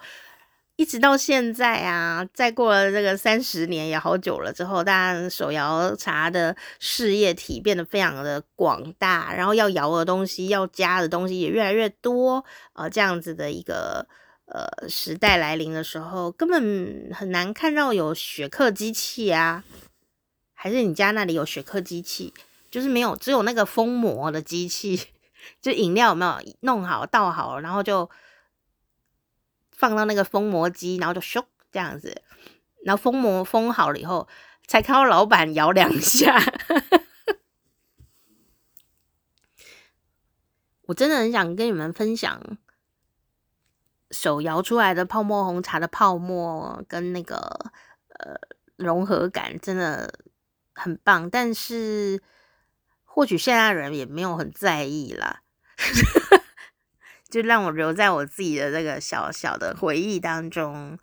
[0.79, 14.07] 一直到现在啊，再过了这个三十年也好久了之后，大家手摇茶的事业体变得非常的广大，然后要摇的东西、要加的东西也越来越多，呃，这样子的一个
[14.45, 19.65] 呃时代来临的时候，根本很难看到有雪克机器啊，
[20.53, 22.33] 还是你家那里有雪克机器？
[22.71, 24.97] 就是没有，只有那个封膜的机器，
[25.61, 28.09] 就饮料有没有弄好倒好，然后就。
[29.79, 32.21] 放到那个封膜机，然后就咻这样子，
[32.83, 34.27] 然后封膜封好了以后，
[34.67, 36.37] 才看到老板摇两下。
[40.87, 42.57] 我真的很想跟你们分享
[44.11, 47.37] 手摇出来的泡沫红茶的泡沫跟那个
[48.07, 48.35] 呃
[48.75, 50.11] 融合感，真的
[50.73, 51.29] 很棒。
[51.29, 52.21] 但是
[53.05, 55.43] 或许现在人也没有很在意啦，
[57.29, 60.97] 就让我留在我自己的这个小小的回忆当中。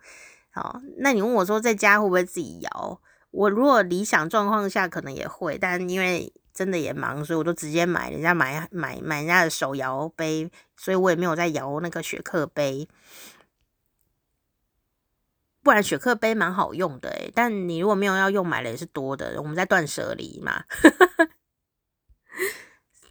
[0.51, 3.01] 好，那你问我说在家会不会自己摇？
[3.31, 12.87] 我如果理想状况下可能也会，但因为真的也忙，所以我就直接买人家买买买人家的手摇杯，所以我也没有在摇那个雪克杯。
[15.61, 19.39] 不然雪克杯蛮好用的诶，但你如果没有要用，买的也是多的。
[19.41, 20.63] 我们在断舍离嘛，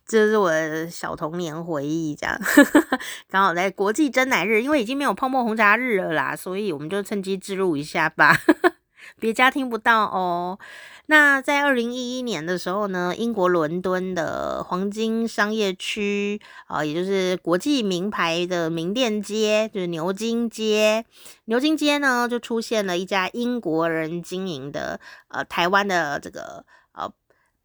[0.06, 2.38] 这是我的小童年回忆，这样
[3.28, 8.36] 刚好在国际珍奶日，因为已经没有泡沫红茶日了啦，所以我们就趁机置入一下吧。
[9.18, 10.58] 别家听不到哦。
[11.06, 21.04] 那在二零一一年的时候呢，英国伦敦的黄金商业区啊，也就是国际名牌的名店街，就是牛津街。
[21.44, 26.64] 牛津街呢，就出现了一家英国人经营的呃台湾的这个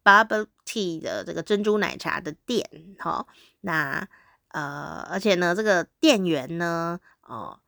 [0.03, 2.67] bubble tea 的这个珍珠奶茶的店。
[2.99, 3.25] 哈，
[3.61, 4.07] 那
[4.49, 7.59] 呃，而且呢，这个店员呢，哦，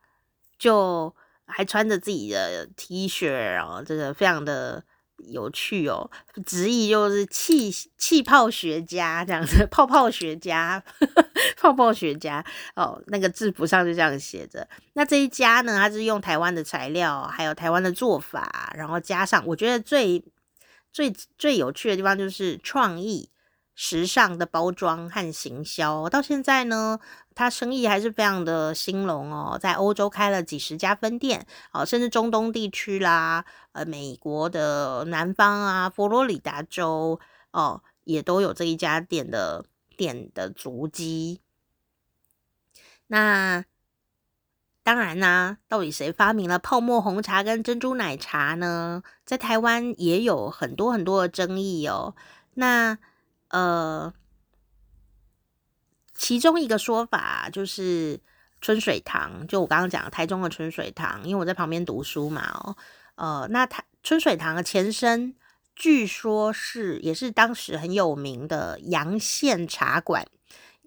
[0.57, 1.15] 就。
[1.45, 4.81] 还穿着自己的 T 恤，哦，这个非常的
[5.17, 6.09] 有趣哦。
[6.45, 10.81] 直译就是气气泡学家这样子，泡泡学家，
[11.59, 12.43] 泡泡学家
[12.75, 12.99] 哦。
[13.07, 14.67] 那个制服上就这样写着。
[14.93, 20.23] 那这一家呢，它是用台湾的材料，还有台湾的做法，然后加上我觉得最
[20.93, 23.29] 最最有趣的地方就是创意。
[23.75, 26.99] 时尚的包装和行销，到现在呢，
[27.33, 39.65] 他生意还是非常的兴隆哦，在欧洲开了几十家分店，哦，甚至中东地区啦，呃，美国的南方啊，佛罗里达州哦，也都有这一家店的
[39.97, 41.41] 店的足迹。
[43.07, 43.65] 那
[44.83, 49.01] 当然啦、啊，到底谁发明了泡沫红茶跟珍珠奶茶呢？
[49.25, 52.15] 在台湾也有很多很多的争议哦。
[52.55, 52.97] 那
[53.47, 54.13] 呃，
[56.13, 58.19] 其中一个说法就是
[58.59, 62.75] 春水堂，就我刚刚讲台中的春水堂，因为我在旁边读书嘛，哦，
[63.15, 65.33] 呃，那台春水堂的前身，
[65.75, 70.27] 据说是也是当时很有名的阳羡茶馆，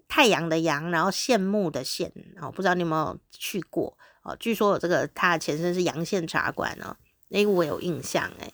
[0.07, 4.35] 太阳的阳，然后羡慕的羡，哦，不知道你有没有去过哦？
[4.39, 6.95] 据说有这个它的前身是阳羡茶馆哦，
[7.29, 8.53] 那个我有印象诶。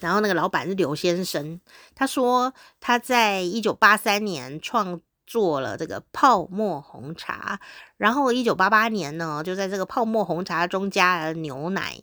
[0.00, 1.60] 然后那个老板是刘先生，
[1.94, 7.60] 他说他在一九八三年创作了这个泡沫红茶，
[7.98, 12.00] 然后一九八八年呢，就在这个泡沫红茶中加了牛奶，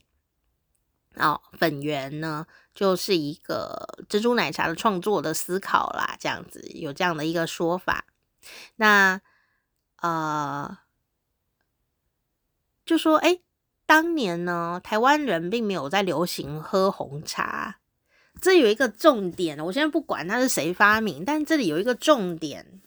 [1.16, 8.06] 哦，粉圆呢，就是一个珍珠奶茶的创作的思考啦，这样子有这样的一个说法。
[8.78, 9.22] 那
[10.02, 10.78] 呃，
[12.86, 13.40] 就说哎，
[13.86, 17.80] 当年呢，台湾人并没有在流行喝红茶。
[18.40, 22.82] 这有一个重点，我现在不管它是谁发明，但这里有一个重点。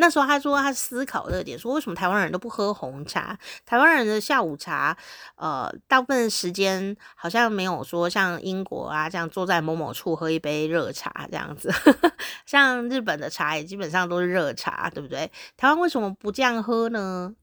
[0.00, 3.36] 那时候他说他思考热点，说为什么台湾人都不喝红茶？
[3.66, 4.96] 台湾人的下午茶，
[5.34, 11.68] 呃，大部分时间好像没有说像英国啊这样坐在某某处喝一杯热茶这样子，
[12.46, 15.30] 像日本的茶也基本上都是热茶，对不对？
[15.56, 17.34] 台湾为什么不这样喝呢？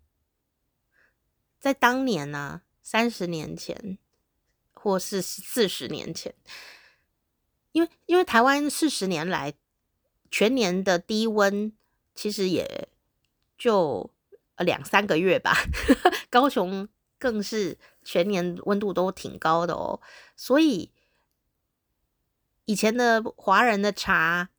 [1.60, 3.98] 在当年呢、三十年前
[4.74, 6.34] 或是四十年前。
[7.74, 9.54] 因为因为台湾四十年来
[10.32, 11.74] 全年的低温
[12.16, 12.88] 其实也
[13.58, 14.10] 就
[14.56, 15.54] 呃两三个月吧，
[16.32, 16.88] 高雄
[17.20, 20.00] 更是全年温度都挺高的哦，
[20.36, 20.92] 所以
[22.66, 24.50] 以前的华人的茶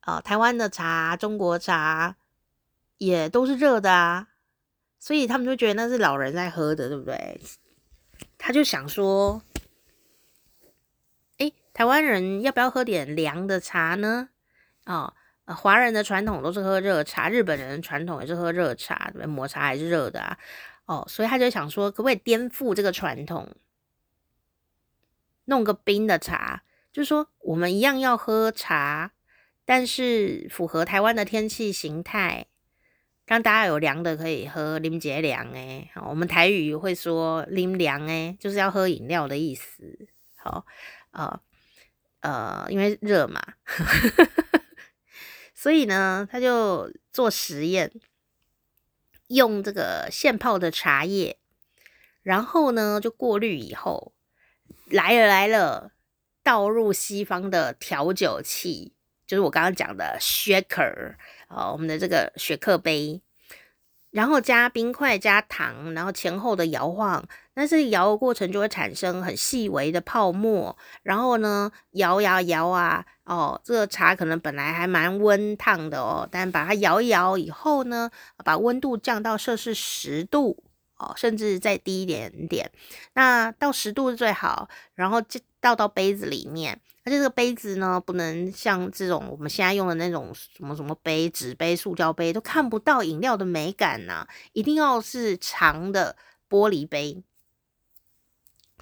[0.00, 2.16] 啊、呃，台湾的茶、中国茶
[2.98, 4.28] 也都是热的啊，
[4.98, 7.40] 所以他们就觉得那是老人在喝的，对不对？
[8.38, 9.42] 他就想说。
[11.74, 14.28] 台湾人要不要喝点凉的茶呢？
[14.84, 15.14] 哦，
[15.46, 20.38] 华人的传统都是喝热茶，日本人的传统也是喝热茶，抹茶还是热的啊。
[20.86, 23.48] 哦，所以他就想说，可不可以颠覆这个传统，
[25.46, 26.62] 弄个冰的茶？
[26.92, 29.12] 就是说，我们一样要喝茶，
[29.64, 32.46] 但是符合台湾的天气形态，
[33.26, 35.90] 让大家有凉的可以喝，啉解凉诶。
[36.06, 40.08] 我们台语会说啉凉诶，就是要喝饮料的意思。
[40.36, 40.66] 好，
[41.10, 41.40] 呃。
[42.20, 43.42] 呃，因为热嘛，
[45.62, 47.92] 所以呢，他就做实验，
[49.28, 51.36] 用这个现泡的茶叶，
[52.24, 54.12] 然后呢，就过滤以后，
[54.86, 55.92] 来了来了，
[56.42, 58.92] 倒入西方的调酒器，
[59.24, 61.14] 就是我刚刚讲的 shaker，
[61.46, 63.22] 呃，我们的这个雪克杯。
[64.10, 70.76] 然后加冰块、加糖，然后前后的摇晃，但是摇的过程就会产生很细微的泡沫。
[71.02, 78.10] 然后呢，摇呀摇啊，哦，这个茶可能本来还蛮温烫的哦，但把它摇一摇以后呢，
[78.44, 80.62] 把温度降到摄氏十度
[80.98, 82.70] 哦，甚至再低一点点。
[83.14, 86.80] 那到十度是最好，然后就倒到杯子里面。
[87.04, 96.14] 而且这个杯子呢，不能像这种我们现在用的那种什么什么杯，纸杯、塑胶杯，都看不到饮料的美感呐、一定要是长的
[96.48, 97.20] 玻璃杯，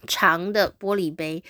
[0.06, 1.42] 长的玻璃杯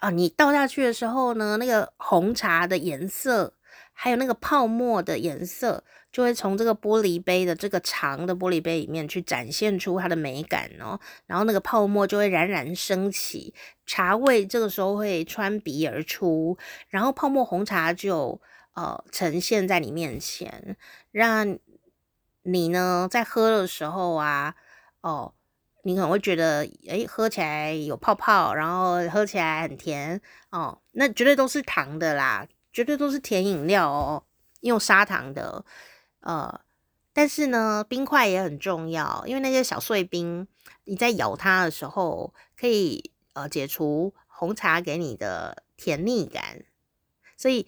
[0.00, 0.10] 啊！
[0.10, 3.54] 你倒下去的时候呢，那个红茶的颜色，
[3.92, 5.84] 还有那个泡沫的颜色。
[6.12, 13.52] 就会从这个玻璃杯的这个长的玻璃杯里面去展现出它的美感哦，然后那个泡沫就会冉冉升起，
[13.84, 16.56] 茶味这个时候会穿鼻而出，
[16.88, 18.40] 然后泡沫红茶就
[18.72, 20.78] 呃呈现在你面前，
[21.10, 21.58] 让
[22.44, 24.54] 你呢在喝的时候啊，
[25.02, 25.34] 哦，
[25.86, 30.20] 你可能会觉得诶，喝起来有泡泡，然后喝起来很甜
[30.50, 34.24] 哦，那绝对都是糖的啦，绝对都是甜饮料哦，
[34.62, 35.64] 用砂糖的。
[36.22, 36.60] 呃，
[37.12, 40.48] 但是呢，冰块也很重要，因为那些小碎冰，
[40.82, 46.64] 你在咬它的时候，可以呃解除红茶给你的甜腻感。
[47.36, 47.64] 所以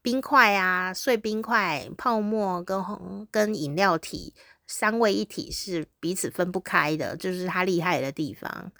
[0.00, 4.34] 冰块啊，碎冰块、泡沫跟红跟饮料体
[4.72, 8.72] 三位一体是彼此分不开的，就是它厉害的地方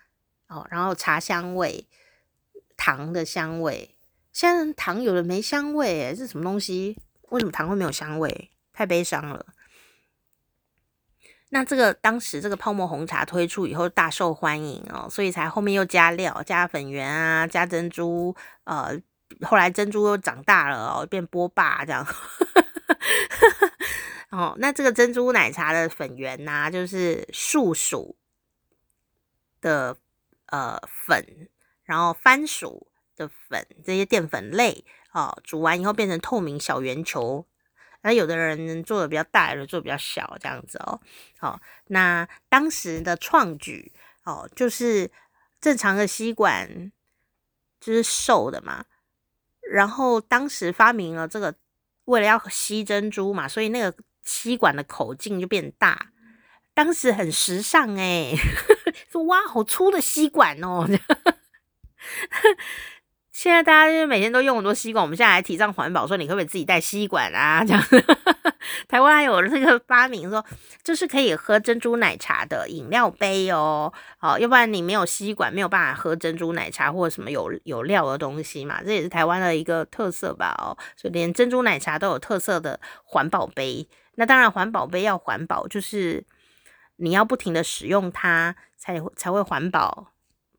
[0.48, 0.66] 哦。
[0.70, 1.86] 然后茶香味、
[2.78, 3.94] 糖的香味，
[4.32, 6.96] 现在糖有的没香味，诶，这什么东西？
[7.28, 8.50] 为什么糖会没有香味？
[8.72, 9.44] 太悲伤了。
[11.50, 18.34] 那这个当时这个泡沫红茶推出以后大受欢迎哦，所以才后面又加料，加粉圆啊，加珍珠。
[18.64, 18.98] 呃，
[19.42, 22.06] 后来珍珠又长大了哦，变波霸这样。
[24.32, 28.16] 哦，那这个珍珠奶茶的粉圆呐、就是树薯
[29.60, 29.94] 的
[30.46, 31.50] 呃粉，
[31.84, 37.46] 然后番薯的粉这些淀粉类哦，煮完以后变成透明小圆球。
[38.00, 40.98] 那有的人做的比较大，有的做的比较小，这样子哦。
[41.38, 43.92] 好，那当时的创举
[44.24, 45.10] 哦，就是
[45.60, 46.90] 正常的吸管
[47.78, 48.86] 就是瘦的嘛，
[49.60, 51.54] 然后当时发明了这个，
[52.06, 56.08] 为了要吸珍珠嘛，所以那个吸管的口径就变大。
[56.74, 58.34] 当时很时尚诶，
[59.10, 60.88] 说哇，好粗的吸管哦。
[63.32, 67.64] 现在大家就是每天都用很多吸管，我们现在还提倡环保，说你可不可以自己带吸管啊？
[67.64, 67.82] 这样，
[68.86, 70.44] 台湾还有那个发明说，
[70.84, 80.54] 就是可以喝珍珠奶茶的饮料杯哦，好，要不然你没有吸管，没有办法喝珍珠奶茶或者什么有有料的东西嘛，这也是台湾的一个特色吧？
[80.58, 83.88] 哦，所以连珍珠奶茶都有特色的环保杯。
[84.16, 86.22] 那当然，环保杯要环保，就是
[86.96, 90.11] 你要不停的使用它，才才会环保。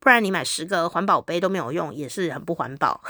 [0.04, 3.02] 不然你买十个环保杯都没有用，也是很不环保。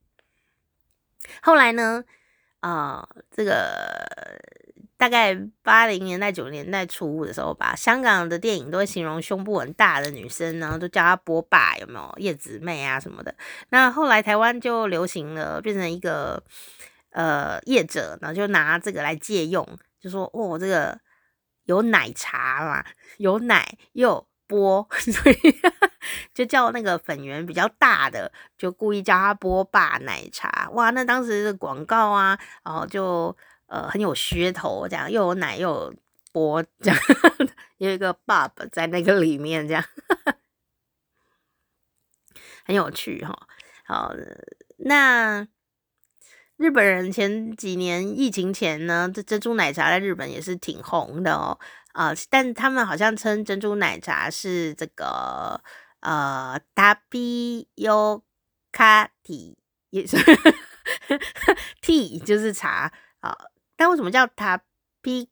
[1.40, 2.04] 后来呢，
[2.60, 4.14] 呃，这个
[4.98, 13.34] 大概八零年代、九零年代初的时候吧，香港的电影都会形容胸部很大的女生呢，都叫她波霸，有没有叶子妹啊什么的？
[13.70, 16.44] 那后来台湾就流行了，变成一个
[17.12, 19.66] 呃业者，然后就拿这个来借用，
[19.98, 21.00] 就说哦，这个
[21.64, 22.84] 有奶茶嘛，
[23.16, 24.28] 有奶又。
[24.54, 25.60] 波， 所以
[26.32, 30.70] 就叫那个粉圆比较大的，就故意叫他波霸奶茶。
[30.74, 33.36] 哇，那当时的广告啊，然后就
[33.66, 35.94] 呃很有噱头，这样又有奶又有
[36.30, 36.98] 波，这样
[37.78, 39.84] 有一个爸爸在那个里面，这样
[42.64, 43.48] 很有趣哈。
[43.84, 44.14] 好，
[44.76, 45.48] 那
[46.56, 51.58] 日本人前几年疫情前呢，这珍珠奶茶在日本也是挺红的哦。
[51.93, 55.61] 啊、呃，但他们好像称珍珠奶茶是这个
[56.01, 58.21] 呃，タピオ
[58.71, 59.55] カティ，
[59.89, 60.17] 也是
[61.81, 63.51] tea 就是茶啊、呃。
[63.75, 64.59] 但为什么叫タ
[65.01, 65.27] ピ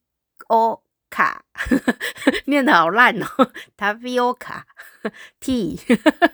[0.50, 1.42] オカ？
[2.46, 4.64] 念得好烂哦，タピオカ
[5.40, 5.80] tea，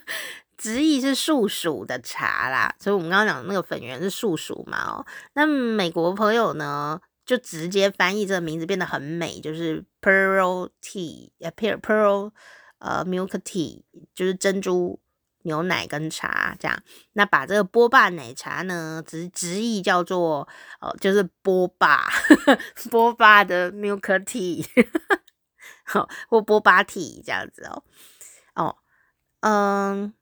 [0.57, 2.73] 直译是树薯的茶啦。
[2.79, 5.05] 所以我们刚刚讲的那个粉圆是树薯嘛哦。
[5.33, 7.01] 那美国朋友呢？
[7.28, 12.32] 就直接翻译这个名字变得很美，就是 pearl tea，呃，pearl，
[12.78, 13.82] 呃，milk tea，
[14.14, 14.98] 就是珍珠
[15.42, 16.82] 牛奶跟茶这样。
[17.12, 20.48] 那把这个波霸奶茶呢，直直译叫做
[20.80, 22.08] 哦，就是波霸，
[22.90, 24.66] 波霸的 milk tea，
[25.84, 27.84] 好，或波霸 tea 这样子哦，
[28.54, 28.76] 哦，
[29.40, 30.14] 嗯。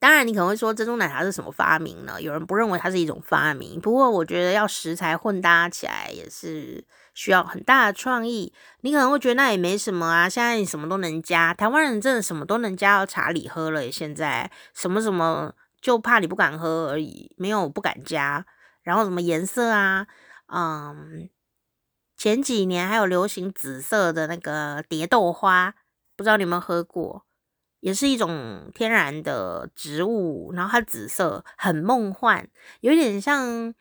[0.00, 2.22] 当然，你可能会说珍珠奶茶是什么发明呢？
[2.22, 6.84] 有人不认为它是一种发明，不过我觉得要食材混搭起来也是
[7.14, 8.52] 需要很大的创意。
[8.82, 13.90] 你可能会觉得那也没什么啊，现在你什么都能加，台湾人真的什么都能加到茶里喝了。
[13.90, 18.46] 现在什么什么就怕你不敢喝而已，没有不敢加。
[18.82, 20.06] 然后什么颜色啊，
[20.46, 21.28] 嗯，
[22.16, 25.74] 前几年还有流行紫色的那个蝶豆花，
[26.16, 27.24] 不知道你有没有喝过？
[27.80, 32.48] 也是一种天然的植物，然后它紫色很梦幻，
[32.80, 33.72] 有点像，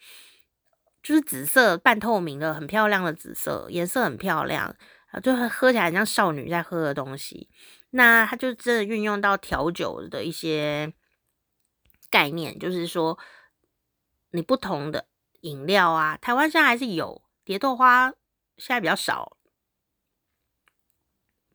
[1.02, 4.76] 就是紫色半透明的，很漂亮的紫色，颜色很漂亮
[5.12, 7.50] 啊，就喝起来很像少女在喝的东西。
[7.90, 10.94] 那它就真的运用到调酒的一些
[12.12, 13.18] 概念，就是说
[14.30, 15.08] 你不同的
[15.42, 18.12] 饮料啊，台湾现在还是有蝶豆花，
[18.58, 19.38] 现在比较少，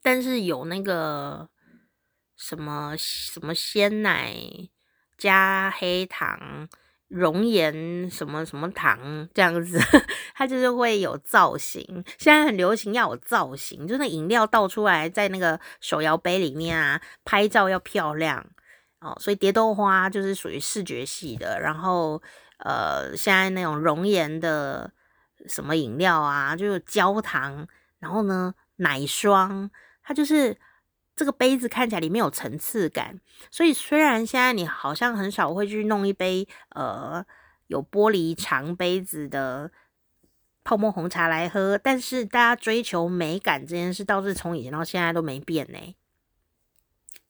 [0.03, 1.52] 但是有那个。
[2.43, 4.35] 什么什么鲜奶
[5.17, 6.69] 加黑糖
[7.07, 9.79] 熔岩什么什么糖这样子，
[10.35, 12.05] 它就是会有造型。
[12.19, 18.45] 现在很流行要有造型，就是那饮料倒出来在那个手摇杯里面啊，拍照要漂亮
[18.99, 19.17] 哦。
[19.21, 21.61] 所以蝶豆花就是属于视觉系的。
[21.61, 22.21] 然后
[22.59, 24.93] 呃，现在那种熔岩的
[25.47, 27.69] 什么饮料啊，就是焦糖，
[28.01, 29.71] 然后呢奶霜，
[30.03, 30.59] 它就是。
[31.23, 37.25] 这个杯子看起来里面有层次感，所以虽然现在你好像很少会去弄一杯呃
[37.69, 39.71] 有玻璃长杯子的
[40.65, 45.79] 泡沫红茶来喝，但是大家追求美感这件事倒是从以前到现在都没变呢。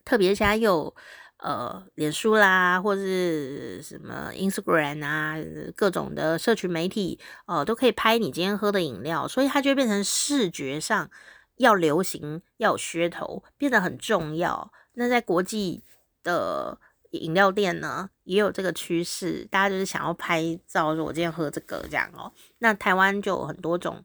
[0.07, 0.95] 特别现在有
[1.37, 5.37] 呃脸书啦，或是什么 Instagram 啊，
[5.77, 11.11] 各种的社群媒体哦、呃，都可以拍你今天喝的饮料，所以它就变成视觉上。
[11.57, 14.73] 要流行，要有噱头，变得很重要。
[14.95, 15.83] 那在国际
[16.23, 16.79] 的
[17.11, 22.33] 饮料店呢，也有这个趋势，大家就是想要拍照，说我今天喝这个这样哦。
[22.59, 24.03] 那台湾就有很多种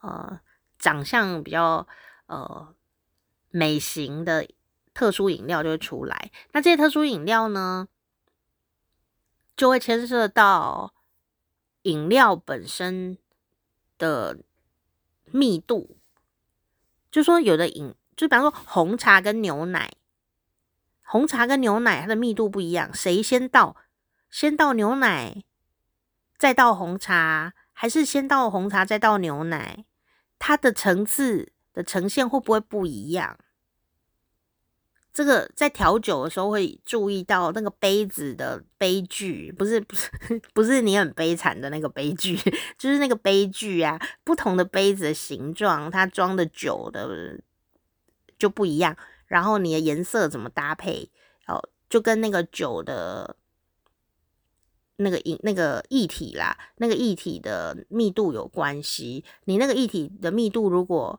[0.00, 0.40] 呃
[0.78, 1.86] 长相比较
[2.26, 2.74] 呃
[3.50, 4.48] 美型的
[4.92, 6.30] 特殊饮料就会出来。
[6.52, 7.88] 那这些特殊饮料呢，
[9.56, 10.94] 就会牵涉到
[11.82, 13.16] 饮料本身
[13.96, 14.38] 的
[15.30, 15.95] 密度。
[17.16, 19.90] 就说有的饮，就比方说红茶跟牛奶，
[21.02, 23.74] 红茶跟牛奶它的密度不一样，谁先倒？
[24.28, 25.42] 先倒牛奶，
[26.36, 29.86] 再倒红茶，还是先倒红茶再倒牛奶？
[30.38, 33.38] 它的层次的呈现会不会不一样？
[35.16, 40.10] 这个在调酒的时候会注意到那个杯子的杯具，不是不是
[40.52, 42.36] 不是你很悲惨的那个杯具，
[42.76, 47.40] 就是那个杯具啊，不同的杯子的形状，它装的酒的
[48.38, 48.94] 就不一样。
[49.26, 51.10] 然后你的颜色怎么搭配，
[51.46, 53.36] 哦，就跟那个酒的
[54.96, 59.24] 那个液那个液体啦，那个液体的密度有关系。
[59.46, 61.18] 你那个液体的密度如果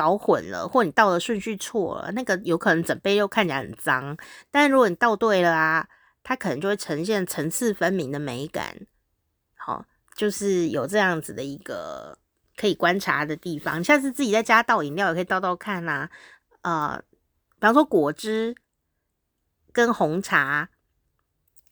[0.00, 4.16] 搞混了，或你倒的顺序错了，那个有可能整杯又看起来很脏。
[4.50, 5.86] 但如果你倒对了啊，
[6.22, 8.74] 它可能就会呈现层次分明的美感。
[9.54, 9.84] 好，
[10.16, 12.16] 就是有这样子的一个
[12.56, 13.84] 可以观察的地方。
[13.84, 16.08] 下次自己在家倒饮料也可以倒倒看啊。
[16.62, 16.98] 呃，
[17.56, 18.56] 比方说果汁
[19.70, 20.70] 跟红茶，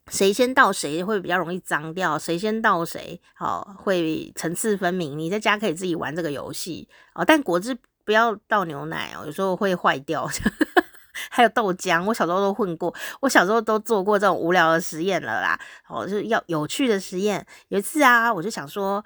[0.09, 5.19] 谁先倒谁会比较容易脏掉，谁先倒谁好会层次分明。
[5.19, 7.25] 你在家可以自己玩这个游戏哦。
[7.25, 7.79] 但果汁。
[8.09, 10.27] 不要倒牛奶哦，有时候会坏掉。
[11.29, 15.61] 还有豆浆，我小时候都混过，我小时候都做过这种无聊的实验了啦。
[15.89, 17.47] 哦，就是要有趣的实验。
[17.69, 19.05] 有一次啊，我就想说，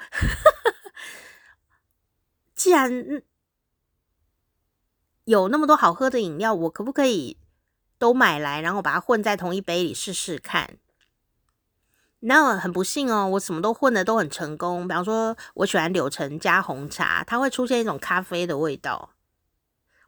[2.55, 2.93] 既然
[5.25, 7.37] 有那么多好喝的饮料，我可不可以
[7.99, 10.77] 都买来，然后把它混在同一杯里试试看？
[12.25, 14.87] 那很不幸哦，我什么都混的都很成功。
[14.87, 19.11] 比方说，我喜欢柳橙加红茶，它会出现一种咖啡的味道。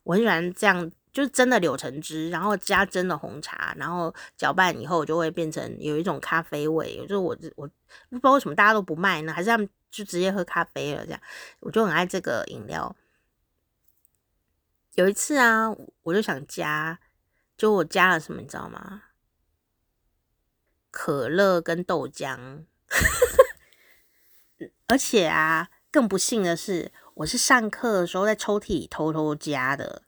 [0.04, 6.98] 我很喜欢这样，就是真的柳橙汁，然后加真的红茶，然后搅拌以后就会变成有一种咖啡味。
[7.02, 7.66] 就是我我
[8.10, 9.32] 不知道为什么大家都不卖呢？
[9.32, 11.04] 还是他们就直接喝咖啡了？
[11.04, 11.20] 这样
[11.58, 12.94] 我就很爱这个饮料。
[14.94, 15.68] 有一次啊，
[16.04, 17.00] 我就想加，
[17.56, 19.02] 就我加了什么，你知道吗？
[20.96, 22.62] 可乐跟豆浆，
[24.86, 30.02] 而且啊，更不幸的是，我是上课的时候在抽屉里偷偷加的。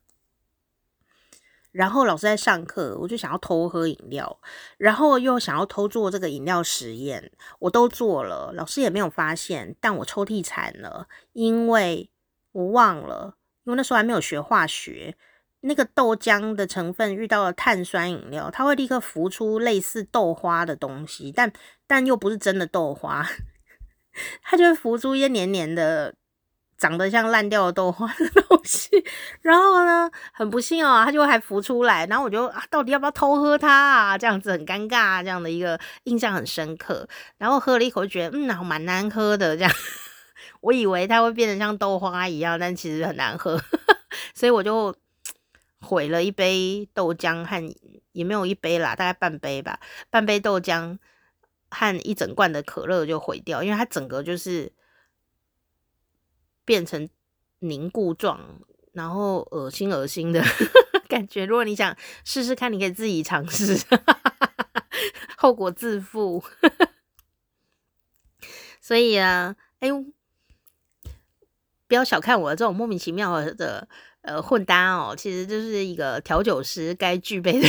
[1.72, 4.40] 然后老师在上课，我就想要偷喝饮料，
[4.78, 12.08] 然后又想要偷做这个饮料实验，我都做了，老师也没有发现，但我抽屉惨了，因为
[12.52, 15.16] 我忘了，因为那时候还没有学化学。
[15.66, 21.52] 那个豆浆的成分遇到了碳酸饮料，它会立刻浮出类似豆花的东西，但
[21.86, 23.26] 但又不是真的豆花，
[24.42, 26.14] 它就会浮出一些黏黏的。
[26.78, 28.90] 长得像烂掉的豆花的东西，
[29.40, 34.18] 然后呢，很不幸哦，它就还浮出来，然后我就啊，到底要不要偷喝它啊？
[34.18, 37.08] 这样子很尴尬，这样的一个印象很深刻。
[37.38, 39.56] 然后喝了一口，觉得嗯，蛮难喝的。
[39.56, 39.72] 这样，
[40.60, 43.58] 我以为它会变得像豆花一样，但其实很难喝，
[44.36, 44.94] 所以我就
[45.86, 47.74] 毁了一杯豆浆和
[48.12, 49.80] 也没有一杯啦，大概半杯吧，
[50.10, 50.98] 半杯豆浆
[51.70, 54.72] 和一整罐的可乐就毁掉，因为它整个就是。
[56.66, 57.08] 变成
[57.60, 58.60] 凝固状，
[58.92, 60.42] 然后恶心恶心的
[61.08, 61.46] 感觉。
[61.46, 63.78] 如果你想试试看，你可以自己尝试，
[65.38, 66.42] 后果自负。
[68.80, 70.04] 所以啊，哎呦，
[71.86, 73.86] 不要小看我这种莫名其妙的
[74.26, 77.68] 呃混搭哦，其实就是一个调酒师该具备的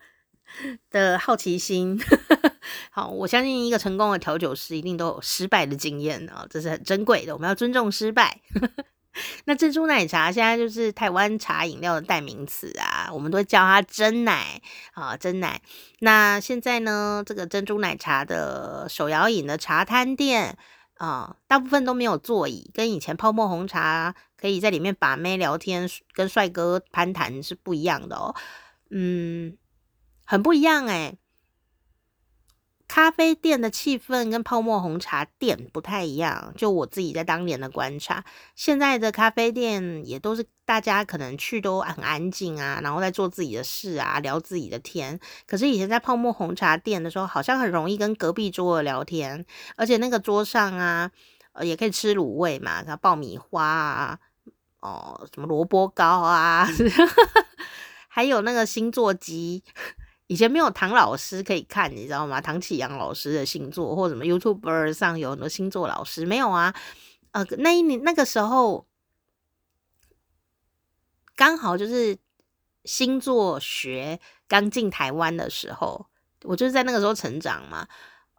[0.90, 1.98] 的好奇心。
[2.90, 7.32] 好，我相信一个成功的调酒师一定都有失败的经验啊，这是很珍贵的。
[7.32, 8.40] 我们要尊重失败。
[9.44, 14.60] 那珍珠奶茶现在就是台湾茶饮料的代名词啊，我们都叫它珍奶
[14.92, 15.60] 啊，珍奶。
[15.98, 20.56] 那现在呢，这个珍珠奶茶的手摇饮的茶摊店
[20.94, 28.34] 啊，大部分都没有座椅，跟以前泡沫红茶可以在里面把妹聊天、跟帅哥攀谈是不一样的哦。
[28.90, 29.56] 嗯，
[30.24, 31.16] 很不一样哎、
[32.88, 38.24] 咖啡店的气氛跟泡沫红茶店不太一样，就我自己在当年的观察，
[38.56, 45.20] 现在的咖啡店也都是大家可能去都很安静啊，然后在做自己的事啊，聊自己的天。
[45.46, 51.10] 可是以前在泡沫红茶店的时候，好像很容易跟隔壁桌的聊天，而且那个桌上啊，
[51.52, 54.18] 呃，也可以吃卤味嘛，然后爆米花啊，
[54.80, 56.66] 哦，什么萝卜糕啊，
[58.08, 59.62] 还有那个星座机。
[60.26, 62.40] 以前没有唐老师可以看，你知道吗？
[62.40, 66.72] 唐启阳老师的星座，或者什么 YouTube 上有很多星座老师，没有啊。
[67.32, 68.86] 呃，那一年那个时候，
[71.34, 72.16] 刚好就是
[72.84, 76.06] 星座学刚进台湾的时候，
[76.44, 77.88] 我就是在那个时候成长嘛。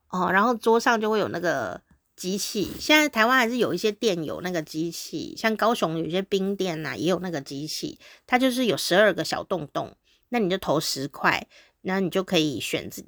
[0.07, 1.81] 哦，然后桌上就会有那个
[2.21, 2.69] 机器。
[2.79, 7.97] 现在台湾还是有一些店有那个机器，像高雄有些冰店呐、啊，也有那个机器，
[8.27, 9.95] 它就是有十二个小洞洞，
[10.29, 11.47] 那你就投十块。
[11.83, 13.03] 那你就可以选自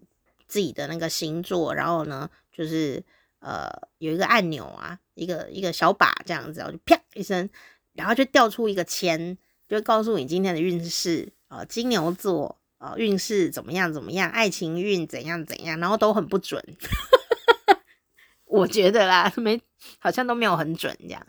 [0.48, 3.04] 自己的那个星座，然后呢，就是
[3.38, 7.48] 呃有一个按钮啊，一个一个小把这样子，然后就啪一声，
[7.94, 9.38] 然后就掉出一个签，
[9.70, 16.60] 就告诉你今天的运势啊、金牛座啊、运势怎么样怎么样，爱情运怎样怎样，然后都很不准，
[18.54, 19.60] 我觉得啦，没
[20.00, 21.26] 好像都没有很准这样，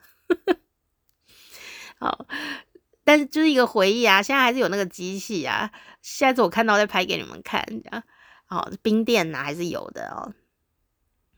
[1.99, 2.27] 好。
[3.07, 5.71] 但是就是一个回忆啊，现在还是有那个机器啊，
[6.01, 8.03] 下次我看到再拍给你们看，这样，
[8.49, 10.33] 哦，冰店呐、还是有的哦。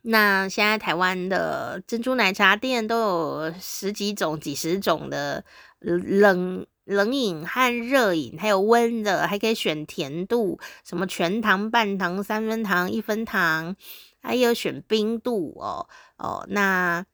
[0.02, 5.44] 那现在台湾的珍珠奶茶店都有十几种、几十种的
[5.80, 13.76] 冷冷饮和热饮，还有温的，还可以选甜度，什么全糖、半糖、三分糖、一分糖，
[14.22, 17.04] 还有选冰度哦哦，那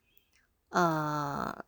[0.68, 1.64] 呃。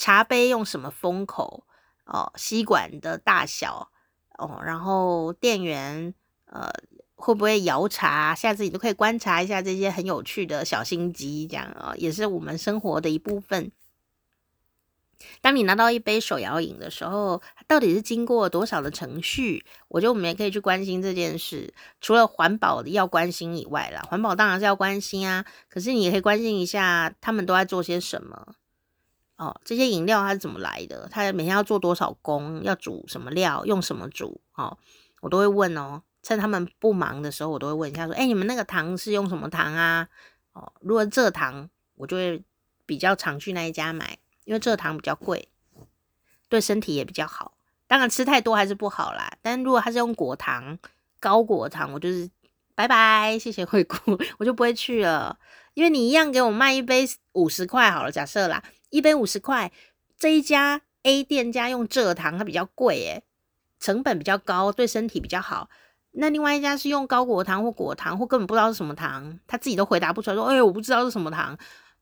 [0.00, 1.64] 茶杯用什么封口
[2.04, 2.32] 哦？
[2.36, 3.90] 吸管的大小
[4.38, 6.14] 哦，然后店员
[6.44, 6.70] 呃
[7.16, 8.32] 会不会摇茶？
[8.32, 13.72] 下次你都可以观察一下这些很有趣的小心机，这样啊、哦，也是我们生活的一部分。
[15.40, 19.64] 当你拿到一杯手摇饮的时候，到底是经过多少的程序？
[19.88, 21.72] 我觉得我们也可以去关心这件事。
[22.00, 28.54] 除了环保的要关心以外啦，环保当然是要关心啊，可是你也可以关心一下他们都在做些什么。
[29.36, 31.08] 哦，这些饮料它是怎么来的？
[31.10, 32.62] 它每天要做多少工？
[32.64, 33.64] 要煮什么料？
[33.64, 34.40] 用什么煮？
[34.54, 34.76] 哦，
[35.20, 36.02] 我都会问哦。
[36.20, 40.08] 趁他们不忙的时候，我都会问一下，说：“哎，你们那个糖是用什么糖啊？”
[40.52, 42.42] 哦，如果蔗糖，我就会
[42.84, 45.46] 比较常去那一家买，因为蔗糖比较贵，
[46.48, 47.52] 对身体也比较好。
[47.86, 49.30] 当然吃太多还是不好啦。
[49.42, 50.78] 但如果它是用果糖、
[51.20, 52.30] 高果糖，我就是
[52.74, 55.38] 拜拜，谢谢惠顾， 我就不会去了。
[55.74, 58.64] 因为你一样给我卖一杯五十块好了，假设啦。
[58.88, 59.70] 一杯五十块，
[60.16, 63.22] 这一家 A 店家用蔗糖，它比较贵诶，
[63.78, 65.68] 成本比较高，对身体比较好。
[66.12, 71.56] 那另外一家是用高果糖或果糖，或根本不知道是什么糖，他自己都回答不出来，说：“哎，我不知道是什么糖。”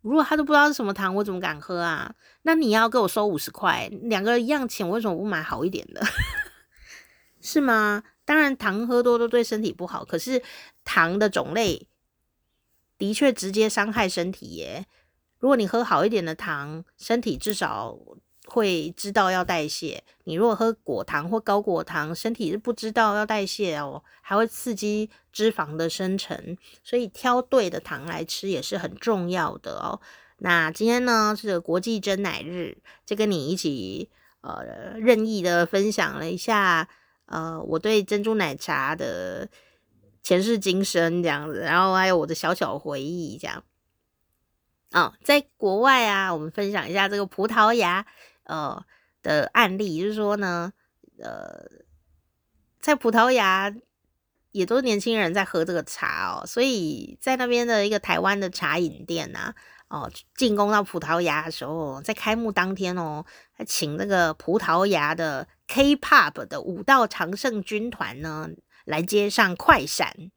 [0.09, 2.15] 如果他都不知道是什么糖，我怎么敢喝啊？
[2.43, 6.01] 那你要给我收五十块，两个人一样钱，我为什么不买好一点的？
[7.43, 8.05] 是吗？
[8.25, 10.43] 当然，糖喝多都对身体不好，可是
[10.85, 11.89] 糖的种类
[12.97, 14.87] 的确直接伤害身体耶。
[15.39, 17.99] 如果你喝好一点的糖，身体至少
[18.47, 20.03] 会知道要代谢。
[20.25, 26.57] 你如果喝果糖或高果糖，身体是不知道要代谢哦，还会刺激脂肪的生成。
[26.83, 30.01] 所以挑对的糖来吃也是很重要的哦。
[30.39, 34.09] 那今天呢是国际珍奶日，就跟你一起
[34.41, 36.89] 呃任意的分享了一下
[37.27, 39.49] 呃我对珍珠奶茶的
[40.23, 43.63] 前世今生这样子，然后还有我的小小回忆这样。
[44.93, 48.07] 哦，在国外啊，我们分享一下这个葡萄牙
[48.47, 48.85] 呃
[49.23, 50.73] 的案例，就是说呢，
[51.19, 51.65] 呃，
[52.81, 53.75] 在葡萄牙
[54.53, 59.55] 也都是年轻人在喝这个茶哦，所以在那边的一个台湾的茶饮店呐、
[59.89, 68.49] 哦，进攻到葡萄牙的时候，在开幕当天哦，还请那个葡萄牙的 K-pop 的五道常胜军团呢
[68.85, 70.31] 来街上快闪。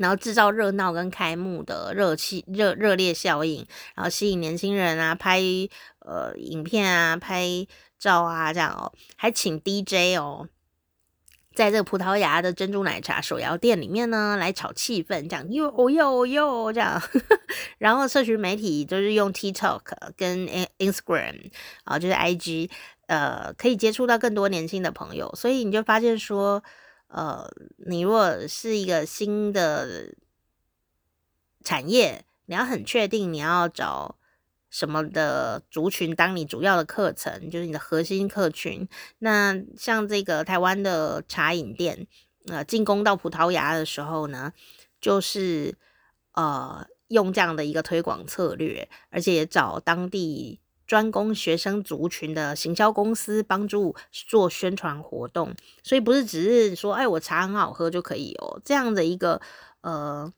[0.00, 5.42] 然后制造热闹跟开幕的热气热热烈效应，然后吸引年轻人啊拍
[5.98, 7.66] 呃影片啊拍
[7.98, 10.48] 照啊这样哦，还请 DJ 哦，
[11.54, 17.02] 在这个葡萄牙的珍珠奶茶手摇店里面呢来炒气氛，这样哟哟哟这样，
[17.76, 19.82] 然后社群媒体就是用 TikTok
[20.16, 20.46] 跟
[20.78, 21.50] Instagram
[21.84, 22.70] 啊，就是 IG
[23.06, 26.64] 呃可以接触到更多年轻的朋友，所以你就发现说。
[27.12, 27.50] 呃，
[27.88, 30.14] 你如果是一个新的
[31.64, 34.16] 产业，你要很确定你要找
[34.70, 38.88] 什么的族群当你主要的课程，就是你的核心客群。
[39.18, 42.06] 那像这个台湾的茶饮店，
[42.46, 44.52] 呃，进攻到葡萄牙的时候呢，
[45.00, 45.76] 就是
[46.34, 50.60] 呃用这样的一个推广策略，而且也找当地。
[50.90, 58.60] 专攻学生族群的行销公司帮助做宣传活动，所以不是只是说，哎，我茶很好喝就可以哦。
[58.64, 59.40] 这样的一个
[59.82, 60.32] 呃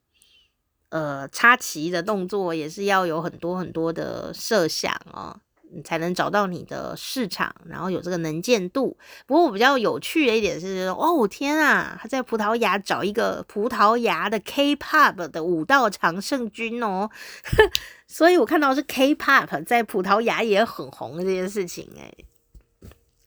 [0.90, 5.40] 呃插旗的动作，也是要有很多很多的设想哦。
[5.74, 8.94] 你才能找到你的市场，然后有这个能见度。
[9.26, 17.10] 不过我比较有趣的一点是，哦天啊，他在葡萄牙找一个葡萄牙的 K-pop 的舞蹈常胜军哦，
[18.06, 22.12] 所以我看到是 K-pop 在葡萄牙也很红这件事情哎，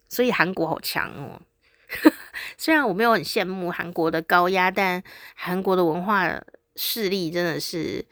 [0.08, 1.42] 所以韩国好强哦。
[2.58, 5.02] 虽然我没有很羡慕韩国的高压，但
[5.36, 6.40] 韩国的文化
[6.76, 8.06] 势力真的是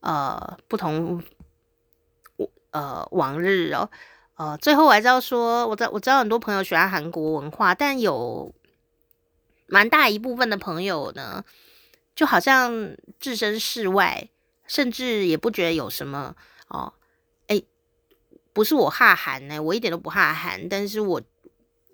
[0.00, 1.22] 呃不同。
[2.70, 3.90] 呃，往日哦，
[4.36, 8.54] 呃，最后我还知道说，我知道我知道很多朋友喜欢韩国文化，但有
[9.66, 11.44] 蛮大一部分的朋友呢，
[12.14, 14.28] 就好像置身事外，
[14.66, 16.36] 甚至也不觉得有什么
[16.68, 16.92] 哦。
[17.46, 17.62] 哎，
[18.52, 21.22] 不是我哈韩呢，我一点都不哈韩，但是我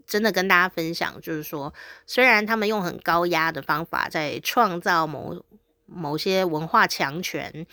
[0.06, 1.72] 真的跟大家分享，就是说，
[2.04, 5.40] 虽然他们用很高压的方法在创造某
[5.86, 7.64] 某些文化强权。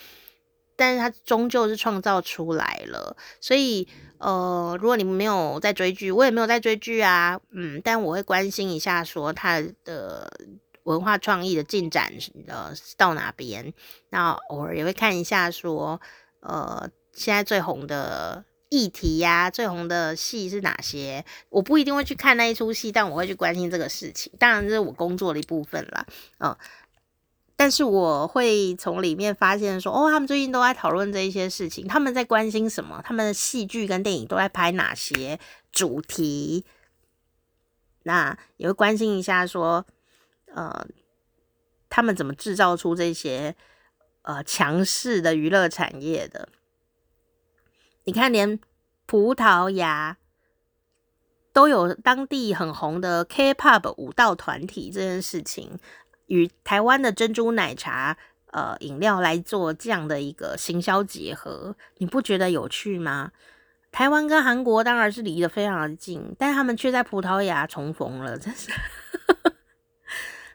[0.75, 10.31] 但是它终究是创造出来了，所以呃，如果你没有在追剧，我也没有在追剧啊，嗯，但我会关心一下，说它的
[10.83, 12.11] 文化创意的进展
[12.47, 13.73] 呃到哪边，
[14.09, 15.99] 那偶尔也会看一下说，
[16.39, 21.23] 呃，现在最红的议题呀、最红的戏是哪些？
[21.49, 26.05] 我不一定会去看那一出戏，但我会去关心这个事情，当然这是我工作的一部分啦，
[26.39, 26.55] 嗯、
[27.61, 32.99] 但是我会从里面发现说，哦，他们最近都在讨论这一些事情，他们在关心什么？
[33.05, 35.39] 他们的戏剧跟电影都在拍哪些
[35.71, 36.65] 主题？
[38.01, 39.85] 那也会关心一下说，
[40.55, 40.87] 呃，
[41.87, 43.55] 他们怎么制造出这些
[44.23, 46.49] 呃强势的娱乐产业的？
[48.05, 48.59] 你看，连
[49.05, 50.17] 葡萄牙
[51.53, 55.77] 都有当地很红的 K-pop 舞蹈团体这件事情。
[56.31, 58.17] 与台湾的珍珠奶茶
[58.51, 63.33] 呃饮料来做这样的一个行销结合，你不觉得有趣吗？
[63.91, 68.71] 台湾跟韩国当然是离得非常的近，但他们却在葡萄牙重逢了，真是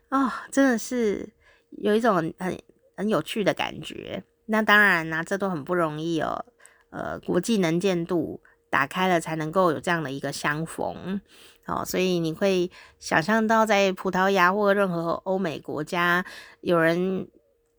[0.09, 1.29] 哦，真的是
[1.73, 2.59] 有一种很
[2.97, 4.25] 很，有趣的感觉。
[4.47, 6.47] 那当然啦、啊，这都很不容易哦。
[6.89, 11.21] 呃，国际能见度打开了，才能够有这样的一个相逢。
[11.67, 16.25] 哦，所以你会想象到在葡萄牙或任何欧美国家，
[16.61, 17.29] 有人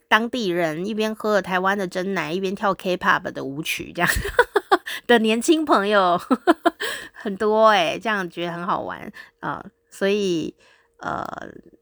[0.07, 4.09] 当地人一边喝了台湾的真奶，一边跳 K-pop 的舞曲，这样
[5.07, 6.19] 的年轻朋友
[7.13, 10.53] 很多诶，这样觉得很好玩啊，所以
[10.97, 11.25] 呃，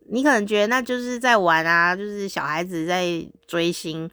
[0.10, 4.10] 你可能觉得那就是在玩啊，就是小孩子在追星。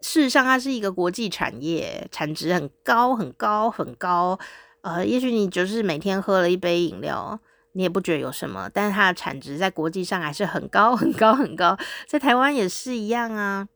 [0.00, 4.38] 事实上，它是一个国际产业，产值很高，很高，很高。
[4.82, 7.38] 呃，也许你就是每天喝了一杯饮料，
[7.72, 11.76] 你也不觉得有什么，但是它的产值在国际上还是很高 很高很高，
[12.06, 13.68] 在台湾也是一样啊。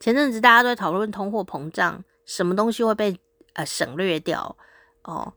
[0.00, 3.16] 前阵子大家都在讨论通货膨胀，什么东西会被
[3.52, 4.56] 呃省略掉
[5.04, 5.32] 哦。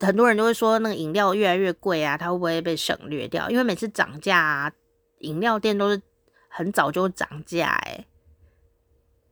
[0.00, 3.48] 很多人都会说那个饮料越来越贵啊，它会不会被省略掉？
[3.48, 4.72] 因为每次涨价啊，
[5.20, 6.02] 饮料店都是
[6.48, 8.04] 很早就涨价，哎，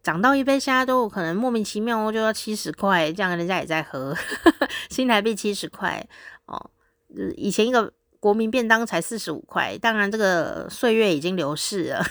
[0.03, 4.17] 涨到一杯现在都有可能莫名其妙就要七十块，这样人家也在喝，
[4.89, 6.07] 新台币七十块
[6.47, 6.71] 哦。
[7.37, 12.05] 以前一个国民便当才四十五块，当然这个岁月已经流逝了，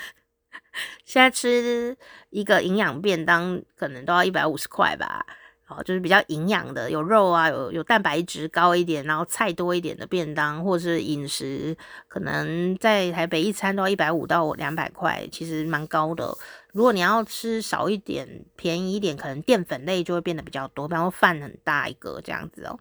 [1.04, 1.96] 现在吃
[2.30, 5.24] 一个营养便当可能都要一百五十块吧。
[5.68, 16.38] 哦，就是比较营养的，有肉啊，有有蛋白质高一点，然后菜多一点的便当，或是饮食，可能在台北一餐都要一百五到两百块，其实蛮高的。
[16.72, 22.78] 如果你要吃少一点、便宜一点，可能淀粉类就会变得比较多，比方说饭很大一个这样子哦。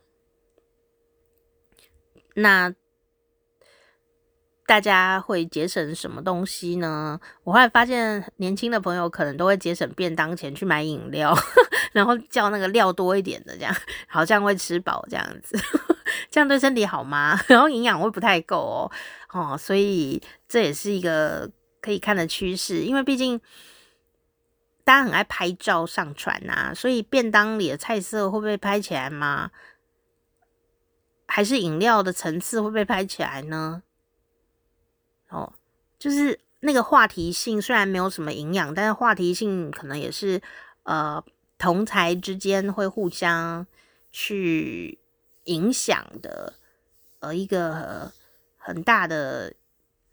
[2.36, 2.72] 那
[4.66, 7.20] 大家会节省什么东西呢？
[7.44, 11.36] 我后来发现，年轻的朋友可能都会节省便当钱去买饮料。
[11.94, 13.74] 然后叫那个料多一点的，这样
[14.08, 15.58] 好像会吃饱这样子，
[16.30, 17.40] 这样对身体好吗？
[17.48, 18.92] 然后营养会不太够
[19.32, 21.50] 哦，哦，所以这也是一个
[21.80, 23.40] 可以看的趋势，因为毕竟
[24.84, 29.52] 大家很爱拍照上传呐，所以便当里的菜色会被拍起来吗？
[31.28, 33.84] 还是饮料的层次会被拍起来呢？
[36.06, 40.40] 就是那个话题性虽然没有什么营养，但是话题性可能也是
[40.84, 41.24] 呃。
[41.58, 43.66] 同才之间会互相
[44.12, 45.00] 去
[45.46, 46.54] 影响的，
[47.20, 48.12] 呃，一个
[48.58, 49.54] 很大的、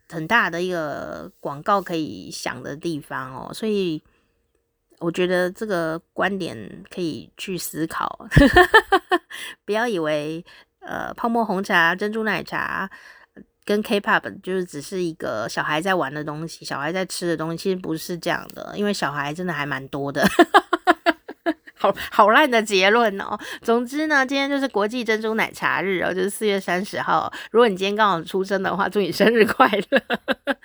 [0.08, 4.00] 很大的一个广告可以想的地方哦，所以
[5.00, 8.28] 我觉得这个观点可以去思考，
[9.66, 10.46] 不要以为
[10.78, 12.88] 呃泡沫红茶、珍珠奶茶
[13.64, 20.26] 跟 K-pop 就是只是一个小孩在玩的东西，小孩在吃的东西，其实不是这样的，因为小孩真的还蛮多的。
[21.74, 23.36] 好好烂的结论哦。
[23.60, 27.32] 总之呢，今天就是国际珍珠奶茶日哦，就是四月三十号。
[27.50, 30.00] 如果你今天刚好出生的话，祝你生日快乐。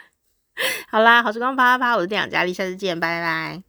[0.90, 3.67] 好啦，好时光啪啪啪，我是店长佳丽，下次见，拜拜。